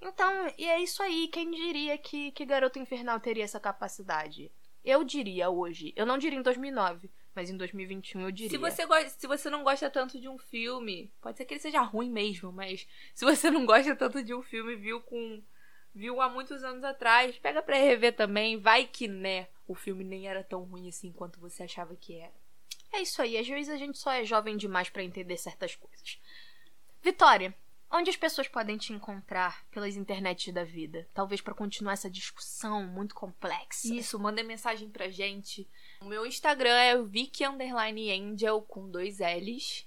[0.00, 1.28] Então, e é isso aí.
[1.28, 4.50] Quem diria que, que Garoto Infernal teria essa capacidade?
[4.82, 5.92] Eu diria hoje.
[5.94, 8.50] Eu não diria em 2009, mas em 2021 eu diria.
[8.50, 11.60] Se você, gosta, se você não gosta tanto de um filme, pode ser que ele
[11.60, 15.42] seja ruim mesmo, mas se você não gosta tanto de um filme, viu com
[15.98, 20.28] viu há muitos anos atrás, pega pra rever também, vai que né, o filme nem
[20.28, 22.32] era tão ruim assim quanto você achava que era.
[22.92, 23.36] É isso aí.
[23.36, 26.20] Às vezes a gente só é jovem demais pra entender certas coisas.
[27.02, 27.52] Vitória,
[27.90, 31.06] onde as pessoas podem te encontrar pelas internets da vida?
[31.12, 33.92] Talvez pra continuar essa discussão muito complexa.
[33.92, 35.68] Isso, manda mensagem pra gente.
[36.00, 39.84] O meu Instagram é o Vicky Underline Angel com dois L's,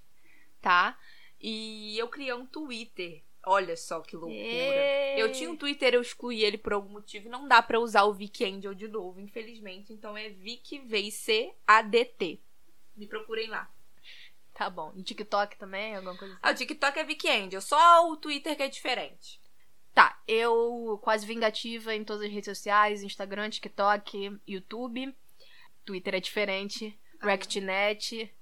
[0.61, 0.97] tá?
[1.39, 3.23] E eu criei um Twitter.
[3.43, 5.17] Olha só que loucura.
[5.17, 7.27] Eu tinha um Twitter, eu excluí ele por algum motivo.
[7.29, 9.91] Não dá pra usar o Vicky Angel de novo, infelizmente.
[9.91, 12.39] Então é Vicky VC ADT.
[12.95, 13.69] Me procurem lá.
[14.53, 14.93] Tá bom.
[14.95, 15.95] E TikTok também?
[15.95, 16.41] Alguma coisa assim?
[16.43, 19.41] Ah, o TikTok é Vicky Angel, só o Twitter que é diferente.
[19.93, 25.15] Tá, eu quase vingativa em todas as redes sociais, Instagram, TikTok, YouTube.
[25.83, 26.97] Twitter é diferente.
[27.19, 28.33] RectNet.